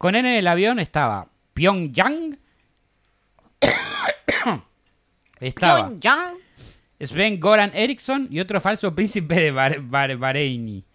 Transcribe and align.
Con 0.00 0.14
él 0.14 0.24
en 0.24 0.32
el 0.32 0.46
avión 0.46 0.78
estaba 0.78 1.28
Pyongyang. 1.52 2.38
estaba 5.40 5.88
Pyongyang. 5.88 6.36
Sven 6.98 7.38
Goran 7.38 7.70
Eriksson 7.74 8.26
y 8.30 8.40
otro 8.40 8.62
falso 8.62 8.94
príncipe 8.94 9.34
de 9.34 9.50
Bahreini. 9.50 10.86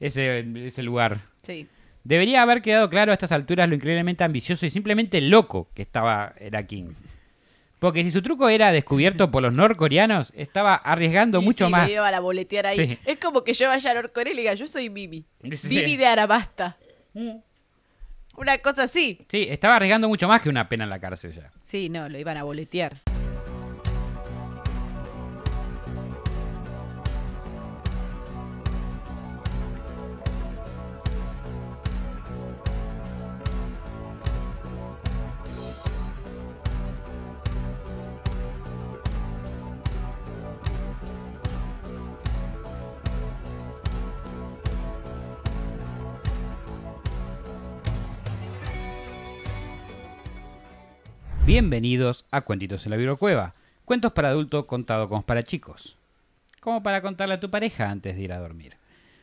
Ese, 0.00 0.44
ese 0.66 0.82
lugar. 0.82 1.20
Sí. 1.44 1.68
Debería 2.02 2.42
haber 2.42 2.60
quedado 2.60 2.90
claro 2.90 3.12
a 3.12 3.14
estas 3.14 3.30
alturas 3.30 3.68
lo 3.68 3.76
increíblemente 3.76 4.24
ambicioso 4.24 4.66
y 4.66 4.70
simplemente 4.70 5.20
loco 5.20 5.68
que 5.72 5.82
estaba 5.82 6.34
era 6.40 6.66
King. 6.66 6.94
Porque 7.78 8.02
si 8.02 8.10
su 8.10 8.20
truco 8.20 8.48
era 8.48 8.72
descubierto 8.72 9.30
por 9.30 9.44
los 9.44 9.52
norcoreanos, 9.52 10.32
estaba 10.34 10.74
arriesgando 10.74 11.40
Y 11.40 11.44
mucho 11.44 11.66
sí, 11.66 11.70
más. 11.70 11.86
Me 11.86 11.92
iban 11.92 12.14
a 12.14 12.18
boletear 12.18 12.66
ahí. 12.66 12.76
Sí. 12.76 12.98
Es 13.04 13.20
como 13.20 13.44
que 13.44 13.54
yo 13.54 13.68
vaya 13.68 13.92
a 13.92 13.94
Norcorea 13.94 14.32
y 14.32 14.34
le 14.34 14.42
diga, 14.42 14.54
yo 14.54 14.66
soy 14.66 14.88
Bibi. 14.88 15.24
Sí. 15.54 15.68
Bibi 15.68 15.96
de 15.96 16.06
Arabasta. 16.06 16.76
Una 18.36 18.58
cosa 18.58 18.84
así. 18.84 19.18
Sí, 19.28 19.46
estaba 19.50 19.76
arriesgando 19.76 20.08
mucho 20.08 20.28
más 20.28 20.40
que 20.40 20.48
una 20.48 20.68
pena 20.68 20.84
en 20.84 20.90
la 20.90 21.00
cárcel 21.00 21.34
ya. 21.34 21.50
Sí, 21.62 21.88
no, 21.88 22.08
lo 22.08 22.18
iban 22.18 22.36
a 22.36 22.44
boletear. 22.44 22.96
Bienvenidos 51.50 52.26
a 52.30 52.42
Cuentitos 52.42 52.86
en 52.86 52.90
la 52.90 52.96
Bibliocueva. 52.96 53.56
Cuentos 53.84 54.12
para 54.12 54.28
adultos 54.28 54.66
contados 54.66 55.08
como 55.08 55.22
para 55.22 55.42
chicos. 55.42 55.96
Como 56.60 56.80
para 56.80 57.02
contarle 57.02 57.34
a 57.34 57.40
tu 57.40 57.50
pareja 57.50 57.90
antes 57.90 58.14
de 58.14 58.22
ir 58.22 58.32
a 58.32 58.38
dormir. 58.38 58.76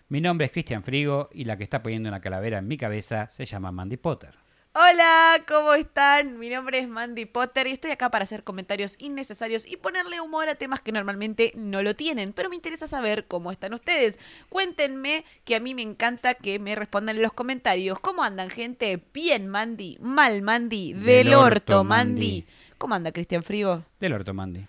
Mi 0.10 0.20
nombre 0.20 0.46
es 0.46 0.52
Cristian 0.52 0.84
Frigo 0.84 1.30
y 1.32 1.46
la 1.46 1.56
que 1.56 1.64
está 1.64 1.82
poniendo 1.82 2.10
una 2.10 2.20
calavera 2.20 2.58
en 2.58 2.68
mi 2.68 2.76
cabeza 2.76 3.28
se 3.28 3.46
llama 3.46 3.72
Mandy 3.72 3.96
Potter. 3.96 4.32
Hola, 4.80 5.44
¿cómo 5.48 5.74
están? 5.74 6.38
Mi 6.38 6.52
nombre 6.52 6.78
es 6.78 6.88
Mandy 6.88 7.26
Potter 7.26 7.66
y 7.66 7.72
estoy 7.72 7.90
acá 7.90 8.12
para 8.12 8.26
hacer 8.26 8.44
comentarios 8.44 8.96
innecesarios 9.00 9.66
y 9.66 9.76
ponerle 9.76 10.22
humor 10.22 10.50
a 10.50 10.54
temas 10.54 10.82
que 10.82 10.92
normalmente 10.92 11.52
no 11.56 11.82
lo 11.82 11.96
tienen. 11.96 12.32
Pero 12.32 12.48
me 12.48 12.58
interesa 12.58 12.88
saber 12.88 13.26
cómo 13.26 13.52
están 13.52 13.74
ustedes. 13.74 14.20
Cuéntenme 14.50 15.26
que 15.46 15.56
a 15.56 15.60
mí 15.60 15.74
me 15.74 15.82
encanta 15.82 16.36
que 16.36 16.60
me 16.60 16.76
respondan 16.76 17.16
en 17.16 17.24
los 17.24 17.34
comentarios. 17.34 18.00
¿Cómo 18.00 18.22
andan, 18.22 18.52
gente? 18.52 19.04
Bien, 19.16 19.48
Mandy. 19.48 19.98
Mal, 20.00 20.44
Mandy. 20.44 20.94
Del, 20.94 21.06
Del 21.06 21.34
orto, 21.34 21.80
orto, 21.80 21.84
Mandy. 21.84 22.14
Mandy. 22.14 22.48
¿Cómo 22.78 22.94
anda, 22.94 23.12
Cristian 23.12 23.42
Frigo? 23.42 23.84
Del 24.00 24.14
orto, 24.14 24.36
Mandy. 24.36 24.68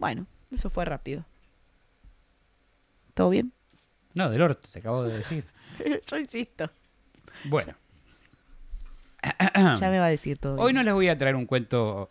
Bueno, 0.00 0.26
eso 0.50 0.68
fue 0.68 0.84
rápido. 0.84 1.24
¿Todo 3.14 3.30
bien? 3.30 3.52
No, 4.14 4.28
del 4.30 4.42
orto, 4.42 4.68
te 4.68 4.80
acabo 4.80 5.04
de 5.04 5.18
decir. 5.18 5.44
Yo 6.10 6.16
insisto. 6.16 6.68
Bueno, 7.44 7.76
Ya 9.80 9.90
me 9.90 9.98
va 9.98 10.06
a 10.06 10.10
decir 10.10 10.38
todo. 10.38 10.56
hoy 10.56 10.72
bien. 10.72 10.76
no 10.76 10.82
les 10.82 10.94
voy 10.94 11.08
a 11.08 11.16
traer 11.16 11.36
un 11.36 11.46
cuento 11.46 12.10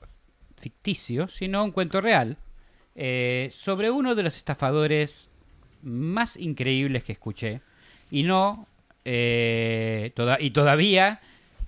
ficticio, 0.58 1.28
sino 1.28 1.64
un 1.64 1.72
cuento 1.72 2.00
real 2.02 2.38
eh, 2.96 3.50
sobre 3.52 3.90
uno 3.92 4.16
de 4.16 4.24
los 4.24 4.38
estafadores 4.38 5.30
más 5.82 6.38
increíbles 6.38 7.04
que 7.04 7.12
escuché. 7.14 7.62
Y 8.12 8.24
no, 8.24 8.68
eh, 9.06 10.12
toda- 10.16 10.40
y 10.40 10.52
todavía 10.52 11.20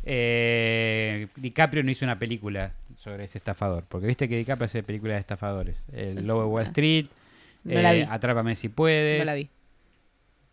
eh, 0.03 1.27
DiCaprio 1.35 1.83
no 1.83 1.91
hizo 1.91 2.05
una 2.05 2.19
película 2.19 2.73
sobre 2.97 3.25
ese 3.25 3.37
estafador. 3.37 3.83
Porque 3.89 4.07
viste 4.07 4.29
que 4.29 4.37
DiCaprio 4.37 4.65
hace 4.65 4.83
películas 4.83 5.15
de 5.15 5.19
estafadores. 5.21 5.85
El 5.91 6.25
Lobo 6.27 6.41
de 6.41 6.47
Wall 6.47 6.63
Street, 6.65 7.07
No 7.63 7.79
eh. 7.79 8.07
Atrápame 8.09 8.55
si 8.55 8.69
puedes. 8.69 9.19
No 9.19 9.25
la 9.25 9.33
vi. 9.33 9.49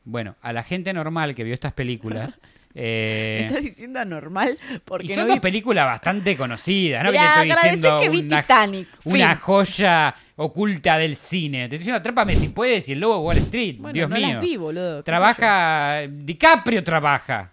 Bueno, 0.04 0.34
a 0.40 0.52
la 0.52 0.62
gente 0.64 0.92
normal 0.92 1.34
que 1.34 1.44
vio 1.44 1.54
estas 1.54 1.72
películas... 1.72 2.38
eh, 2.74 3.36
¿Me 3.40 3.46
estás 3.46 3.62
diciendo 3.62 4.00
anormal? 4.00 4.58
Porque 4.84 5.06
y 5.06 5.08
no 5.10 5.14
son 5.14 5.24
vi 5.26 5.30
dos 5.32 5.40
películas 5.40 5.86
bastante 5.86 6.36
conocidas, 6.36 7.04
¿no? 7.04 7.10
Mirá, 7.10 7.34
que 7.34 7.40
te 7.42 7.48
estoy 7.52 7.70
diciendo 7.70 8.00
que 8.00 8.08
vi 8.08 8.20
una, 8.20 8.42
Titanic. 8.42 8.88
una 9.04 9.28
Fin. 9.30 9.38
joya 9.40 10.14
oculta 10.36 10.98
del 10.98 11.16
cine. 11.16 11.58
Te 11.60 11.64
estoy 11.76 11.78
diciendo, 11.78 11.98
atrápame 11.98 12.34
si 12.34 12.48
puedes 12.48 12.88
y 12.88 12.92
el 12.92 13.00
lobo 13.00 13.18
Wall 13.20 13.38
Street. 13.38 13.76
Bueno, 13.78 13.92
Dios 13.92 14.08
no 14.10 14.16
mío. 14.16 14.28
las 14.28 14.40
vi, 14.40 14.56
boludo. 14.56 14.98
¿qué 14.98 15.02
trabaja. 15.04 16.00
DiCaprio 16.08 16.82
trabaja. 16.82 17.52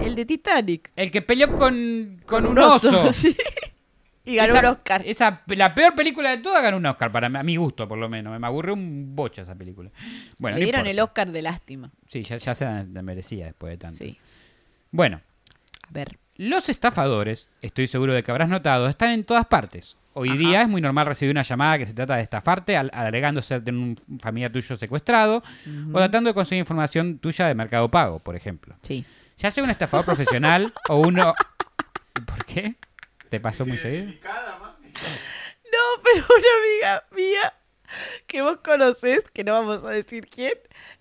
El 0.00 0.14
de 0.16 0.24
Titanic. 0.24 0.90
El 0.96 1.10
que 1.10 1.22
peleó 1.22 1.54
con, 1.56 2.20
con 2.26 2.46
un 2.46 2.58
oso. 2.58 3.12
sí. 3.12 3.36
Y 4.24 4.34
ganó 4.34 4.54
esa, 4.54 4.58
un 4.58 4.66
Oscar. 4.66 5.02
esa- 5.06 5.42
la 5.46 5.72
peor 5.72 5.94
película 5.94 6.30
de 6.30 6.38
todas 6.38 6.60
ganó 6.60 6.78
un 6.78 6.86
Oscar, 6.86 7.12
para 7.12 7.28
a 7.28 7.42
mi 7.44 7.54
gusto, 7.54 7.86
por 7.86 7.96
lo 7.96 8.08
menos. 8.08 8.36
Me 8.40 8.44
aburrió 8.44 8.74
un 8.74 9.14
bocha 9.14 9.42
esa 9.42 9.54
película. 9.54 9.90
Bueno, 10.40 10.56
Le 10.56 10.62
no 10.62 10.66
dieron 10.66 10.86
el. 10.88 10.98
Oscar 10.98 11.30
de 11.30 11.42
lástima. 11.42 11.92
Sí, 12.08 12.24
ya, 12.24 12.36
ya 12.36 12.52
se 12.52 12.64
la 12.64 13.02
merecía 13.02 13.46
después 13.46 13.70
de 13.70 13.76
tanto. 13.78 13.98
Sí. 13.98 14.18
Bueno, 14.90 15.20
A 15.88 15.92
ver. 15.92 16.18
Los 16.36 16.68
estafadores, 16.68 17.48
estoy 17.62 17.86
seguro 17.86 18.12
de 18.12 18.22
que 18.22 18.30
habrás 18.30 18.48
notado, 18.50 18.88
están 18.88 19.10
en 19.12 19.24
todas 19.24 19.46
partes. 19.46 19.96
Hoy 20.12 20.28
Ajá. 20.30 20.38
día 20.38 20.62
es 20.62 20.68
muy 20.68 20.80
normal 20.82 21.06
recibir 21.06 21.32
una 21.32 21.42
llamada 21.42 21.78
que 21.78 21.86
se 21.86 21.94
trata 21.94 22.16
de 22.16 22.22
estafarte, 22.22 22.76
al- 22.76 22.90
alegando 22.92 23.40
ser 23.40 23.62
de 23.62 23.70
un 23.72 23.96
familiar 24.20 24.50
tuyo 24.52 24.76
secuestrado 24.76 25.42
o 25.92 25.96
tratando 25.98 26.28
de 26.30 26.34
conseguir 26.34 26.60
información 26.60 27.18
tuya 27.18 27.46
de 27.46 27.54
Mercado 27.54 27.90
Pago, 27.90 28.18
por 28.18 28.36
ejemplo. 28.36 28.76
Sí. 28.82 29.04
Ya 29.38 29.50
sea 29.50 29.64
un 29.64 29.70
estafador 29.70 30.04
profesional 30.06 30.72
o 30.88 30.96
uno... 30.98 31.34
¿Por 32.26 32.44
qué? 32.46 32.76
¿Te 33.30 33.40
pasó 33.40 33.64
muy 33.66 33.76
seguido? 33.78 34.06
No, 34.06 36.02
pero 36.02 36.24
una 36.26 36.90
amiga 36.92 37.04
mía 37.14 37.52
que 38.26 38.42
vos 38.42 38.58
conocés, 38.64 39.30
que 39.32 39.44
no 39.44 39.52
vamos 39.52 39.84
a 39.84 39.90
decir 39.90 40.26
quién, 40.28 40.52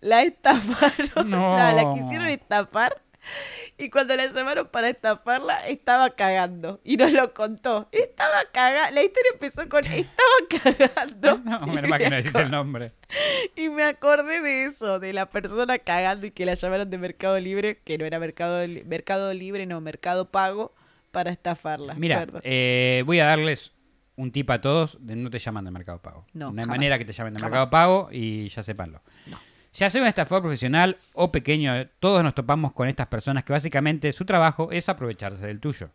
la 0.02 0.24
estafaron. 0.24 1.30
No. 1.30 1.56
La, 1.58 1.72
la 1.74 1.94
quisieron 1.94 2.28
estafar. 2.28 3.02
Y 3.78 3.90
cuando 3.90 4.16
la 4.16 4.26
llamaron 4.28 4.68
para 4.70 4.88
estafarla, 4.90 5.68
estaba 5.68 6.12
cagando. 6.12 6.80
Y 6.86 6.96
nos 6.96 7.12
lo 7.12 7.34
contó. 7.34 7.90
Estaba 7.92 8.44
cagando. 8.54 8.96
La 8.96 9.04
historia 9.04 9.32
empezó 9.34 9.68
con 9.68 9.84
estaba 9.86 10.78
cagando. 10.94 11.38
No, 11.44 11.68
menos 11.68 11.90
mal 11.90 12.00
que 12.00 12.10
no 12.10 12.16
decís 12.16 12.34
acor- 12.34 12.44
el 12.44 12.52
nombre. 12.52 12.92
Y 13.58 13.70
me 13.70 13.84
acordé 13.84 14.42
de 14.42 14.64
eso, 14.66 15.00
de 15.00 15.12
la 15.14 15.30
persona 15.30 15.78
cagando 15.80 16.26
y 16.28 16.32
que 16.32 16.46
la 16.46 16.54
llamaron 16.54 16.90
de 16.90 16.98
Mercado 16.98 17.40
Libre, 17.40 17.80
que 17.84 17.98
no 17.98 18.06
era 18.06 18.18
Mercado, 18.20 18.66
Mercado 18.86 19.34
Libre, 19.34 19.66
no, 19.66 19.82
Mercado 19.82 20.32
Pago, 20.32 20.74
para 21.12 21.32
estafarla. 21.32 21.94
Mira, 21.96 22.26
eh, 22.44 23.04
voy 23.06 23.20
a 23.20 23.26
darles 23.26 23.74
un 24.16 24.32
tip 24.32 24.50
a 24.52 24.62
todos 24.62 24.98
de 25.02 25.16
no 25.18 25.30
te 25.30 25.40
llaman 25.40 25.66
de 25.66 25.72
Mercado 25.72 26.02
Pago. 26.02 26.26
No, 26.34 26.46
No 26.46 26.50
hay 26.52 26.56
jamás. 26.66 26.68
manera 26.68 26.98
que 26.98 27.04
te 27.06 27.12
llamen 27.14 27.34
de 27.34 27.40
Jamás. 27.40 27.52
Mercado 27.52 27.70
Pago 27.70 28.10
y 28.12 28.48
ya 28.50 28.64
sepanlo. 28.64 29.02
No. 29.28 29.38
Ya 29.76 29.90
sea 29.90 30.02
un 30.02 30.08
estafador 30.08 30.44
profesional 30.44 30.96
o 31.12 31.34
pequeño, 31.34 31.88
todos 32.00 32.24
nos 32.24 32.34
topamos 32.34 32.72
con 32.72 32.88
estas 32.88 33.08
personas 33.08 33.44
que 33.44 33.52
básicamente 33.52 34.14
su 34.14 34.24
trabajo 34.24 34.72
es 34.72 34.88
aprovecharse 34.88 35.46
del 35.46 35.60
tuyo. 35.60 35.90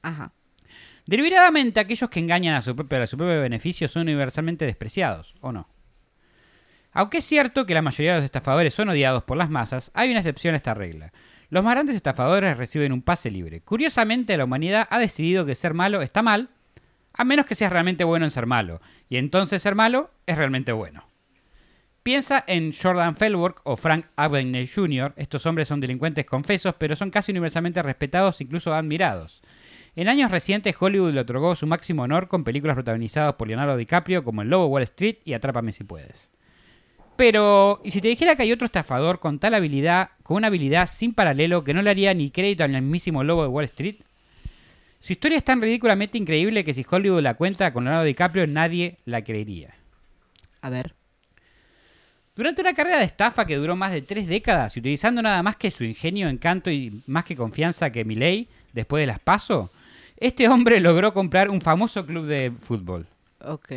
Ajá. 0.00 0.30
Deliberadamente 1.06 1.80
aquellos 1.80 2.08
que 2.08 2.20
engañan 2.20 2.54
a 2.54 2.62
su 2.62 2.76
propio, 2.76 3.02
a 3.02 3.06
su 3.08 3.16
propio 3.16 3.40
beneficio 3.40 3.88
son 3.88 4.02
universalmente 4.02 4.64
despreciados, 4.64 5.34
¿o 5.40 5.50
no? 5.50 5.68
Aunque 6.92 7.18
es 7.18 7.24
cierto 7.24 7.66
que 7.66 7.74
la 7.74 7.82
mayoría 7.82 8.12
de 8.12 8.18
los 8.18 8.24
estafadores 8.24 8.72
son 8.72 8.90
odiados 8.90 9.24
por 9.24 9.36
las 9.36 9.50
masas, 9.50 9.90
hay 9.92 10.10
una 10.10 10.20
excepción 10.20 10.54
a 10.54 10.58
esta 10.58 10.74
regla. 10.74 11.12
Los 11.50 11.64
más 11.64 11.74
grandes 11.74 11.96
estafadores 11.96 12.56
reciben 12.56 12.92
un 12.92 13.02
pase 13.02 13.32
libre. 13.32 13.60
Curiosamente, 13.60 14.36
la 14.36 14.44
humanidad 14.44 14.86
ha 14.88 15.00
decidido 15.00 15.44
que 15.44 15.56
ser 15.56 15.74
malo 15.74 16.00
está 16.00 16.22
mal, 16.22 16.50
a 17.12 17.24
menos 17.24 17.46
que 17.46 17.56
seas 17.56 17.72
realmente 17.72 18.04
bueno 18.04 18.24
en 18.24 18.30
ser 18.30 18.46
malo. 18.46 18.80
Y 19.08 19.16
entonces 19.16 19.62
ser 19.62 19.74
malo 19.74 20.12
es 20.26 20.38
realmente 20.38 20.70
bueno. 20.70 21.04
Piensa 22.06 22.44
en 22.46 22.72
Jordan 22.72 23.16
Fellwork 23.16 23.62
o 23.64 23.76
Frank 23.76 24.06
Abagnale 24.14 24.68
Jr. 24.72 25.12
Estos 25.16 25.44
hombres 25.44 25.66
son 25.66 25.80
delincuentes 25.80 26.24
confesos, 26.24 26.72
pero 26.78 26.94
son 26.94 27.10
casi 27.10 27.32
universalmente 27.32 27.82
respetados, 27.82 28.40
incluso 28.40 28.72
admirados. 28.72 29.42
En 29.96 30.06
años 30.06 30.30
recientes, 30.30 30.76
Hollywood 30.78 31.14
le 31.14 31.22
otorgó 31.22 31.56
su 31.56 31.66
máximo 31.66 32.04
honor 32.04 32.28
con 32.28 32.44
películas 32.44 32.76
protagonizadas 32.76 33.34
por 33.34 33.48
Leonardo 33.48 33.76
DiCaprio 33.76 34.22
como 34.22 34.42
El 34.42 34.50
Lobo 34.50 34.66
de 34.66 34.70
Wall 34.70 34.82
Street 34.84 35.16
y 35.24 35.32
Atrápame 35.32 35.72
si 35.72 35.82
puedes. 35.82 36.30
Pero, 37.16 37.80
¿y 37.82 37.90
si 37.90 38.00
te 38.00 38.06
dijera 38.06 38.36
que 38.36 38.44
hay 38.44 38.52
otro 38.52 38.66
estafador 38.66 39.18
con 39.18 39.40
tal 39.40 39.54
habilidad, 39.54 40.10
con 40.22 40.36
una 40.36 40.46
habilidad 40.46 40.86
sin 40.86 41.12
paralelo 41.12 41.64
que 41.64 41.74
no 41.74 41.82
le 41.82 41.90
haría 41.90 42.14
ni 42.14 42.30
crédito 42.30 42.62
al 42.62 42.70
mismísimo 42.70 43.24
Lobo 43.24 43.42
de 43.42 43.48
Wall 43.48 43.64
Street? 43.64 43.96
Su 45.00 45.12
historia 45.12 45.38
es 45.38 45.44
tan 45.44 45.60
ridículamente 45.60 46.18
increíble 46.18 46.64
que 46.64 46.72
si 46.72 46.86
Hollywood 46.88 47.22
la 47.22 47.34
cuenta 47.34 47.72
con 47.72 47.82
Leonardo 47.82 48.06
DiCaprio 48.06 48.46
nadie 48.46 48.98
la 49.06 49.24
creería. 49.24 49.74
A 50.60 50.70
ver. 50.70 50.95
Durante 52.36 52.60
una 52.60 52.74
carrera 52.74 52.98
de 52.98 53.04
estafa 53.06 53.46
que 53.46 53.56
duró 53.56 53.76
más 53.76 53.92
de 53.92 54.02
tres 54.02 54.26
décadas 54.26 54.76
y 54.76 54.80
utilizando 54.80 55.22
nada 55.22 55.42
más 55.42 55.56
que 55.56 55.70
su 55.70 55.84
ingenio, 55.84 56.28
encanto 56.28 56.70
y 56.70 57.02
más 57.06 57.24
que 57.24 57.34
confianza 57.34 57.90
que 57.90 58.04
Milei 58.04 58.48
después 58.74 59.00
de 59.02 59.06
las 59.06 59.18
PASO, 59.18 59.70
este 60.18 60.46
hombre 60.48 60.80
logró 60.80 61.14
comprar 61.14 61.48
un 61.48 61.60
famoso 61.62 62.04
club 62.04 62.26
de 62.26 62.52
fútbol, 62.58 63.06
Ok. 63.40 63.72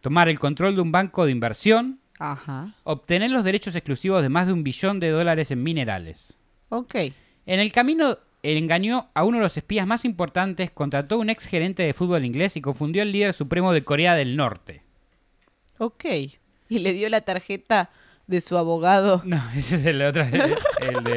tomar 0.00 0.28
el 0.28 0.40
control 0.40 0.74
de 0.74 0.80
un 0.80 0.90
banco 0.90 1.24
de 1.24 1.30
inversión, 1.32 2.00
Ajá. 2.18 2.74
obtener 2.82 3.30
los 3.30 3.44
derechos 3.44 3.76
exclusivos 3.76 4.22
de 4.22 4.28
más 4.28 4.48
de 4.48 4.52
un 4.54 4.64
billón 4.64 4.98
de 4.98 5.10
dólares 5.10 5.52
en 5.52 5.62
minerales. 5.62 6.36
Ok. 6.68 6.94
En 7.46 7.60
el 7.60 7.70
camino 7.72 8.18
engañó 8.42 9.08
a 9.14 9.22
uno 9.22 9.38
de 9.38 9.44
los 9.44 9.56
espías 9.56 9.86
más 9.86 10.04
importantes, 10.04 10.70
contrató 10.72 11.14
a 11.14 11.18
un 11.18 11.30
ex 11.30 11.46
gerente 11.46 11.84
de 11.84 11.92
fútbol 11.94 12.24
inglés 12.24 12.56
y 12.56 12.60
confundió 12.60 13.02
al 13.02 13.12
líder 13.12 13.34
supremo 13.34 13.72
de 13.72 13.84
Corea 13.84 14.14
del 14.14 14.36
Norte. 14.36 14.82
Ok. 15.78 16.04
Y 16.70 16.78
le 16.78 16.94
dio 16.94 17.08
la 17.10 17.20
tarjeta 17.20 17.90
de 18.26 18.40
su 18.40 18.56
abogado. 18.56 19.20
No, 19.24 19.42
ese 19.56 19.76
es 19.76 19.84
el 19.84 20.00
otro. 20.02 20.22
El, 20.22 20.56
el 20.80 21.04
de, 21.04 21.12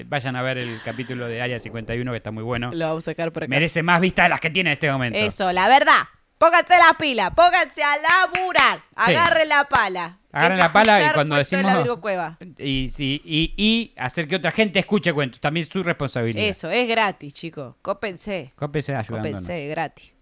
eh, 0.00 0.04
vayan 0.08 0.34
a 0.34 0.42
ver 0.42 0.58
el 0.58 0.80
capítulo 0.82 1.28
de 1.28 1.40
Área 1.42 1.58
51 1.60 2.10
que 2.10 2.16
está 2.16 2.30
muy 2.32 2.42
bueno. 2.42 2.70
Lo 2.74 2.86
vamos 2.88 3.04
a 3.06 3.12
sacar 3.12 3.30
por 3.32 3.44
acá. 3.44 3.50
Merece 3.50 3.82
más 3.82 4.00
vistas 4.00 4.24
de 4.24 4.28
las 4.30 4.40
que 4.40 4.50
tiene 4.50 4.70
en 4.70 4.74
este 4.74 4.90
momento. 4.90 5.18
Eso, 5.18 5.52
la 5.52 5.68
verdad. 5.68 6.02
Pónganse 6.38 6.74
la 6.76 6.96
pila, 6.98 7.30
pónganse 7.34 7.82
a 7.84 7.94
laburar. 7.96 8.82
Agarren 8.96 9.48
la 9.48 9.64
pala. 9.68 10.18
Agarren 10.32 10.58
es 10.58 10.64
la 10.64 10.72
pala 10.72 11.00
y 11.10 11.12
cuando 11.14 11.36
de 11.36 11.38
decimos- 11.44 11.64
la 11.64 11.76
Virgo 11.78 12.00
Cueva. 12.00 12.38
Y, 12.58 12.88
sí, 12.92 13.22
y, 13.24 13.54
y 13.56 13.92
hacer 13.96 14.26
que 14.26 14.36
otra 14.36 14.50
gente 14.50 14.80
escuche 14.80 15.12
cuentos. 15.12 15.40
También 15.40 15.64
su 15.64 15.82
responsabilidad. 15.82 16.44
Eso, 16.44 16.70
es 16.70 16.88
gratis, 16.88 17.32
chicos. 17.34 17.76
Cópense. 17.82 18.52
Cópese 18.56 18.94
ayudándonos. 18.96 19.40
Cópense, 19.42 19.68
gratis. 19.68 20.12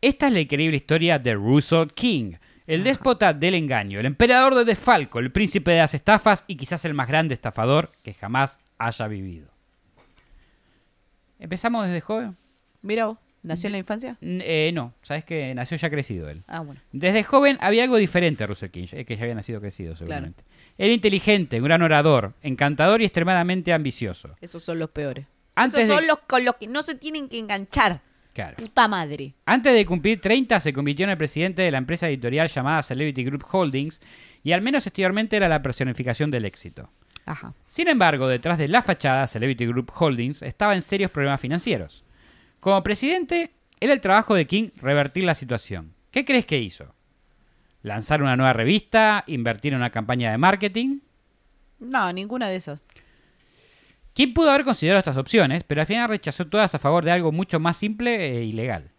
Esta 0.00 0.26
es 0.28 0.32
la 0.32 0.40
increíble 0.40 0.76
historia 0.76 1.18
de 1.18 1.34
Russell 1.34 1.88
King, 1.94 2.34
el 2.66 2.82
déspota 2.84 3.32
del 3.34 3.54
engaño, 3.54 4.00
el 4.00 4.06
emperador 4.06 4.54
de 4.54 4.64
Defalco, 4.64 5.18
el 5.18 5.30
príncipe 5.32 5.72
de 5.72 5.78
las 5.78 5.94
estafas 5.94 6.44
y 6.46 6.56
quizás 6.56 6.84
el 6.84 6.94
más 6.94 7.08
grande 7.08 7.34
estafador 7.34 7.90
que 8.02 8.14
jamás 8.14 8.58
haya 8.78 9.06
vivido. 9.08 9.48
¿Empezamos 11.38 11.86
desde 11.86 12.00
joven? 12.00 12.36
Mira 12.82 13.06
vos, 13.06 13.18
¿nació 13.42 13.66
en 13.68 13.72
la 13.72 13.78
infancia? 13.78 14.16
Eh, 14.20 14.70
no, 14.74 14.94
sabes 15.02 15.24
que 15.24 15.54
nació 15.54 15.76
ya 15.76 15.90
crecido 15.90 16.28
él. 16.28 16.42
Ah, 16.46 16.60
bueno. 16.60 16.80
Desde 16.92 17.22
joven 17.22 17.58
había 17.60 17.82
algo 17.84 17.96
diferente 17.96 18.44
a 18.44 18.46
Russell 18.46 18.70
King, 18.70 18.86
es 18.92 19.06
que 19.06 19.16
ya 19.16 19.22
había 19.22 19.34
nacido 19.34 19.60
crecido 19.60 19.96
seguramente. 19.96 20.44
Era 20.78 20.92
inteligente, 20.92 21.58
un 21.58 21.64
gran 21.64 21.82
orador, 21.82 22.34
encantador 22.42 23.02
y 23.02 23.04
extremadamente 23.04 23.72
ambicioso. 23.72 24.36
Esos 24.40 24.62
son 24.62 24.78
los 24.78 24.90
peores. 24.90 25.26
Antes 25.54 25.80
Esos 25.84 25.88
de- 25.88 25.94
son 25.96 26.06
los 26.08 26.18
con 26.26 26.44
los 26.44 26.56
que 26.56 26.66
no 26.66 26.82
se 26.82 26.94
tienen 26.94 27.28
que 27.28 27.38
enganchar. 27.38 28.00
Claro. 28.34 28.56
Puta 28.56 28.88
madre. 28.88 29.32
Antes 29.46 29.72
de 29.72 29.86
cumplir 29.86 30.20
30 30.20 30.58
se 30.58 30.72
convirtió 30.72 31.04
en 31.04 31.10
el 31.10 31.16
presidente 31.16 31.62
de 31.62 31.70
la 31.70 31.78
empresa 31.78 32.08
editorial 32.08 32.48
llamada 32.48 32.82
Celebrity 32.82 33.24
Group 33.24 33.44
Holdings 33.50 34.00
y 34.42 34.50
al 34.50 34.60
menos 34.60 34.86
exteriormente 34.86 35.36
era 35.36 35.48
la 35.48 35.62
personificación 35.62 36.32
del 36.32 36.44
éxito. 36.44 36.90
Ajá. 37.26 37.54
Sin 37.68 37.86
embargo, 37.88 38.26
detrás 38.26 38.58
de 38.58 38.66
la 38.66 38.82
fachada 38.82 39.28
Celebrity 39.28 39.66
Group 39.66 39.92
Holdings 39.94 40.42
estaba 40.42 40.74
en 40.74 40.82
serios 40.82 41.12
problemas 41.12 41.40
financieros. 41.40 42.04
Como 42.58 42.82
presidente, 42.82 43.52
era 43.80 43.92
el 43.92 44.00
trabajo 44.00 44.34
de 44.34 44.46
King 44.46 44.70
revertir 44.82 45.24
la 45.24 45.34
situación. 45.36 45.94
¿Qué 46.10 46.24
crees 46.24 46.44
que 46.44 46.58
hizo? 46.58 46.92
¿Lanzar 47.82 48.20
una 48.20 48.36
nueva 48.36 48.52
revista? 48.52 49.22
¿Invertir 49.28 49.74
en 49.74 49.78
una 49.78 49.90
campaña 49.90 50.32
de 50.32 50.38
marketing? 50.38 51.00
No, 51.78 52.12
ninguna 52.12 52.48
de 52.48 52.56
esas. 52.56 52.84
King 54.14 54.32
pudo 54.32 54.50
haber 54.50 54.64
considerado 54.64 54.98
estas 55.00 55.16
opciones, 55.16 55.64
pero 55.64 55.80
al 55.80 55.86
final 55.86 56.08
rechazó 56.08 56.46
todas 56.46 56.74
a 56.74 56.78
favor 56.78 57.04
de 57.04 57.10
algo 57.12 57.32
mucho 57.32 57.60
más 57.60 57.76
simple 57.76 58.38
e 58.38 58.44
ilegal. 58.44 58.90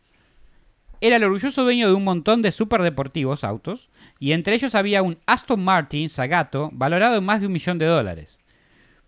Era 1.01 1.15
el 1.17 1.23
orgulloso 1.23 1.63
dueño 1.63 1.87
de 1.87 1.93
un 1.93 2.03
montón 2.03 2.41
de 2.41 2.51
superdeportivos 2.51 3.43
autos, 3.43 3.89
y 4.19 4.31
entre 4.33 4.55
ellos 4.55 4.75
había 4.75 5.01
un 5.03 5.17
Aston 5.25 5.63
Martin 5.63 6.09
Zagato 6.09 6.69
valorado 6.73 7.17
en 7.17 7.23
más 7.25 7.41
de 7.41 7.47
un 7.47 7.53
millón 7.53 7.77
de 7.79 7.85
dólares. 7.85 8.39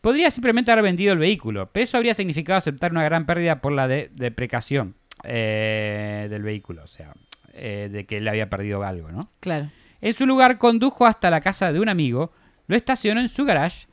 Podría 0.01 0.31
simplemente 0.31 0.71
haber 0.71 0.83
vendido 0.83 1.11
el 1.13 1.19
vehículo, 1.19 1.69
pero 1.71 1.83
eso 1.83 1.97
habría 1.97 2.13
significado 2.13 2.57
aceptar 2.57 2.91
una 2.91 3.03
gran 3.03 3.25
pérdida 3.25 3.61
por 3.61 3.73
la 3.73 3.87
de- 3.87 4.09
deprecación 4.13 4.95
eh, 5.23 6.27
del 6.29 6.43
vehículo, 6.43 6.83
o 6.83 6.87
sea, 6.87 7.13
eh, 7.53 7.89
de 7.91 8.05
que 8.05 8.17
él 8.17 8.27
había 8.27 8.49
perdido 8.49 8.83
algo, 8.83 9.11
¿no? 9.11 9.31
Claro. 9.39 9.69
En 9.99 10.13
su 10.13 10.25
lugar, 10.27 10.57
condujo 10.59 11.05
hasta 11.05 11.29
la 11.31 11.41
casa 11.41 11.73
de 11.73 11.79
un 11.79 11.89
amigo, 11.89 12.31
lo 12.67 12.75
estacionó 12.75 13.19
en 13.19 13.29
su 13.29 13.43
garage 13.45 13.87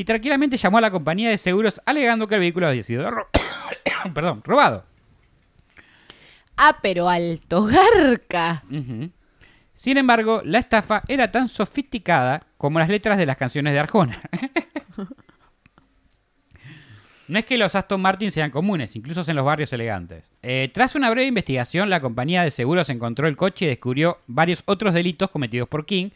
y 0.00 0.04
tranquilamente 0.04 0.56
llamó 0.56 0.78
a 0.78 0.80
la 0.80 0.90
compañía 0.90 1.28
de 1.28 1.36
seguros 1.36 1.78
alegando 1.84 2.26
que 2.26 2.34
el 2.36 2.40
vehículo 2.40 2.66
había 2.68 2.82
sido 2.82 3.10
ro- 3.10 3.28
Perdón, 4.14 4.40
robado. 4.44 4.86
Ah, 6.56 6.78
pero 6.80 7.06
alto 7.08 7.64
garca. 7.66 8.64
Sin 9.74 9.98
embargo, 9.98 10.40
la 10.42 10.58
estafa 10.58 11.02
era 11.06 11.30
tan 11.30 11.50
sofisticada 11.50 12.46
como 12.56 12.78
las 12.78 12.88
letras 12.88 13.18
de 13.18 13.26
las 13.26 13.36
canciones 13.36 13.74
de 13.74 13.78
Arjona. 13.80 14.22
No 17.28 17.38
es 17.38 17.44
que 17.44 17.56
los 17.58 17.76
Aston 17.76 18.00
Martin 18.00 18.32
sean 18.32 18.50
comunes, 18.50 18.96
incluso 18.96 19.22
en 19.28 19.36
los 19.36 19.44
barrios 19.44 19.72
elegantes. 19.72 20.32
Eh, 20.42 20.68
tras 20.74 20.96
una 20.96 21.08
breve 21.10 21.28
investigación, 21.28 21.88
la 21.88 22.00
compañía 22.00 22.42
de 22.42 22.50
seguros 22.50 22.88
encontró 22.90 23.28
el 23.28 23.36
coche 23.36 23.66
y 23.66 23.68
descubrió 23.68 24.18
varios 24.26 24.64
otros 24.66 24.94
delitos 24.94 25.30
cometidos 25.30 25.68
por 25.68 25.86
King 25.86 26.10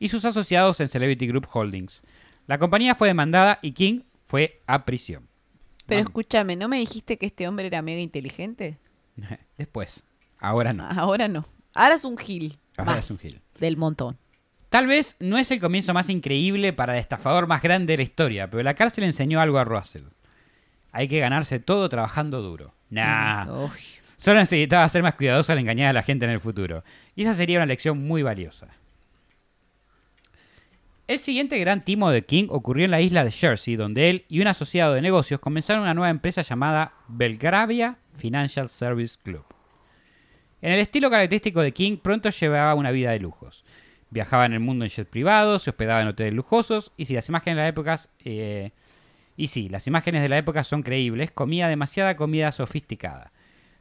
y 0.00 0.08
sus 0.08 0.24
asociados 0.24 0.80
en 0.80 0.88
Celebrity 0.88 1.28
Group 1.28 1.46
Holdings. 1.52 2.02
La 2.46 2.58
compañía 2.58 2.94
fue 2.94 3.08
demandada 3.08 3.58
y 3.62 3.72
King 3.72 4.00
fue 4.24 4.62
a 4.66 4.84
prisión. 4.84 5.28
Pero 5.86 6.00
Vamos. 6.00 6.10
escúchame, 6.10 6.56
¿no 6.56 6.68
me 6.68 6.78
dijiste 6.78 7.16
que 7.16 7.26
este 7.26 7.46
hombre 7.46 7.66
era 7.66 7.82
mega 7.82 8.00
inteligente? 8.00 8.78
Después. 9.58 10.04
Ahora 10.38 10.72
no. 10.72 10.84
Ahora 10.84 11.28
no. 11.28 11.46
Ahora 11.74 11.94
es 11.94 12.04
un 12.04 12.18
gil. 12.18 12.58
Ahora 12.76 12.92
más 12.92 13.04
es 13.04 13.10
un 13.10 13.18
gil. 13.18 13.40
Del 13.58 13.76
montón. 13.76 14.18
Tal 14.68 14.86
vez 14.86 15.16
no 15.20 15.38
es 15.38 15.50
el 15.50 15.60
comienzo 15.60 15.94
más 15.94 16.10
increíble 16.10 16.72
para 16.72 16.94
el 16.94 17.00
estafador 17.00 17.46
más 17.46 17.62
grande 17.62 17.92
de 17.92 17.98
la 17.98 18.02
historia, 18.02 18.50
pero 18.50 18.62
la 18.62 18.74
cárcel 18.74 19.04
enseñó 19.04 19.40
algo 19.40 19.58
a 19.58 19.64
Russell. 19.64 20.04
Hay 20.92 21.08
que 21.08 21.20
ganarse 21.20 21.60
todo 21.60 21.88
trabajando 21.88 22.42
duro. 22.42 22.74
Nah. 22.90 23.64
Uy. 23.64 23.70
Solo 24.16 24.40
necesitaba 24.40 24.88
ser 24.88 25.02
más 25.02 25.14
cuidadoso 25.14 25.52
al 25.52 25.58
engañar 25.58 25.90
a 25.90 25.92
la 25.92 26.02
gente 26.02 26.24
en 26.24 26.30
el 26.30 26.40
futuro. 26.40 26.84
Y 27.14 27.22
esa 27.22 27.34
sería 27.34 27.58
una 27.58 27.66
lección 27.66 28.06
muy 28.06 28.22
valiosa. 28.22 28.68
El 31.06 31.20
siguiente 31.20 31.56
gran 31.60 31.84
timo 31.84 32.10
de 32.10 32.24
King 32.24 32.48
ocurrió 32.50 32.84
en 32.84 32.90
la 32.90 33.00
isla 33.00 33.22
de 33.22 33.30
Jersey, 33.30 33.76
donde 33.76 34.10
él 34.10 34.24
y 34.28 34.40
un 34.40 34.48
asociado 34.48 34.94
de 34.94 35.02
negocios 35.02 35.38
comenzaron 35.38 35.82
una 35.82 35.94
nueva 35.94 36.10
empresa 36.10 36.42
llamada 36.42 36.94
Belgravia 37.06 37.98
Financial 38.14 38.68
Service 38.68 39.16
Club. 39.22 39.44
En 40.60 40.72
el 40.72 40.80
estilo 40.80 41.08
característico 41.08 41.60
de 41.60 41.72
King, 41.72 41.98
pronto 41.98 42.28
llevaba 42.30 42.74
una 42.74 42.90
vida 42.90 43.12
de 43.12 43.20
lujos. 43.20 43.64
Viajaba 44.10 44.46
en 44.46 44.54
el 44.54 44.60
mundo 44.60 44.84
en 44.84 44.90
jet 44.90 45.08
privados, 45.08 45.62
se 45.62 45.70
hospedaba 45.70 46.02
en 46.02 46.08
hoteles 46.08 46.34
lujosos, 46.34 46.90
y 46.96 47.04
si 47.04 47.14
las 47.14 47.28
imágenes 47.28 47.56
de 47.58 47.62
la 47.62 47.68
época... 47.68 48.00
eh, 48.24 48.72
y 49.36 49.46
sí, 49.46 49.68
las 49.68 49.86
imágenes 49.86 50.22
de 50.22 50.28
la 50.28 50.38
época 50.38 50.64
son 50.64 50.82
creíbles, 50.82 51.30
comía 51.30 51.68
demasiada 51.68 52.16
comida 52.16 52.50
sofisticada. 52.50 53.30